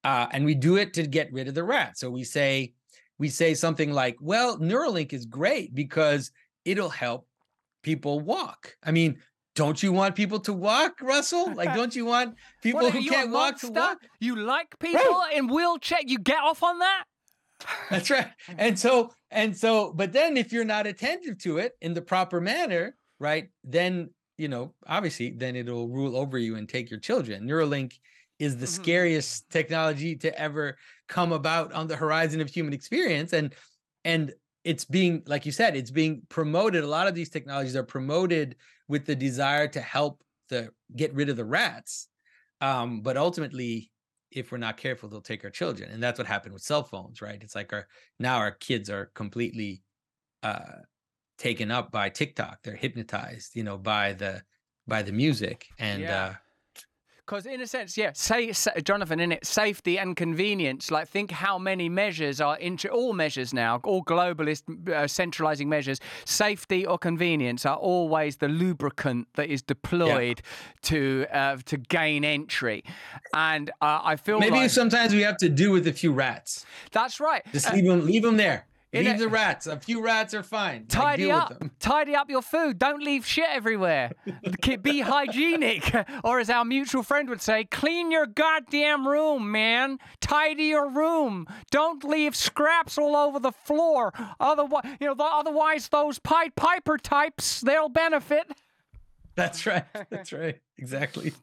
[0.03, 1.97] uh, and we do it to get rid of the rat.
[1.97, 2.73] So we say,
[3.19, 6.31] we say something like, "Well, Neuralink is great because
[6.65, 7.27] it'll help
[7.83, 9.19] people walk." I mean,
[9.55, 11.51] don't you want people to walk, Russell?
[11.55, 13.99] Like, don't you want people who can't walk to walk?
[14.19, 15.99] You like people in wheelchair?
[16.05, 17.03] You get off on that?
[17.89, 18.27] That's right.
[18.57, 22.41] And so, and so, but then if you're not attentive to it in the proper
[22.41, 27.43] manner, right, then, you know, obviously, then it'll rule over you and take your children.
[27.43, 27.93] Neuralink
[28.39, 28.69] is the Mhm.
[28.69, 30.77] scariest technology to ever
[31.07, 33.33] come about on the horizon of human experience.
[33.33, 33.53] And,
[34.03, 34.33] and,
[34.63, 38.55] it's being like you said it's being promoted a lot of these technologies are promoted
[38.87, 42.09] with the desire to help the get rid of the rats
[42.61, 43.91] um, but ultimately
[44.31, 47.21] if we're not careful they'll take our children and that's what happened with cell phones
[47.21, 47.87] right it's like our
[48.19, 49.83] now our kids are completely
[50.43, 50.79] uh
[51.37, 54.43] taken up by tiktok they're hypnotized you know by the
[54.87, 56.25] by the music and Yeah.
[56.25, 56.33] uh
[57.25, 60.91] Because in a sense, yeah, say, sa Jonathan, in it, safety and convenience.
[60.91, 65.99] Like, think how many measures are into all measures now, all globalist uh, centralizing measures.
[66.25, 70.41] Safety or convenience are always the lubricant that is deployed
[70.83, 72.83] to uh, to gain entry.
[73.33, 76.65] And uh, I feel maybe like sometimes we have to do with a few rats
[76.91, 77.43] that's right.
[77.51, 80.43] just Uh, leave them leave them there in leave the rats a few rats are
[80.43, 82.77] fine Tidy up, tidy up your food.
[82.77, 84.11] Don't leave shit everywhere.
[84.81, 85.93] Be hygienic,
[86.23, 89.97] or as our mutual friend would say, clean your goddamn room, man.
[90.19, 91.47] Tidy your room.
[91.71, 94.11] Don't leave scraps all over the floor.
[94.39, 98.51] Otherwise, you know, th- otherwise those Pied Piper types they'll benefit.
[99.35, 101.33] that's right that's right exactly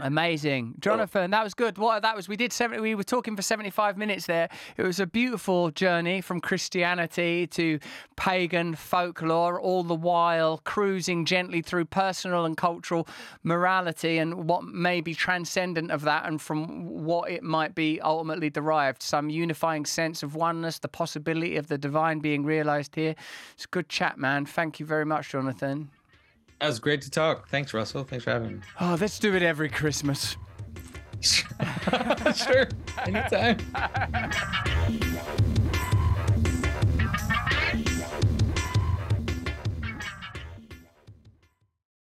[0.00, 1.32] Amazing, Jonathan.
[1.32, 1.76] That was good.
[1.76, 2.80] What that was, we did seventy.
[2.80, 4.48] We were talking for seventy-five minutes there.
[4.76, 7.80] It was a beautiful journey from Christianity to
[8.16, 13.08] pagan folklore, all the while cruising gently through personal and cultural
[13.42, 18.50] morality and what may be transcendent of that, and from what it might be ultimately
[18.50, 19.02] derived.
[19.02, 23.16] Some unifying sense of oneness, the possibility of the divine being realized here.
[23.54, 24.46] It's a good chat, man.
[24.46, 25.90] Thank you very much, Jonathan.
[26.60, 27.48] That was great to talk.
[27.48, 28.04] Thanks russell.
[28.04, 28.62] Thanks for having me.
[28.80, 30.36] Oh, let's do it every Christmas.
[32.34, 32.68] sure.
[33.04, 33.58] Anytime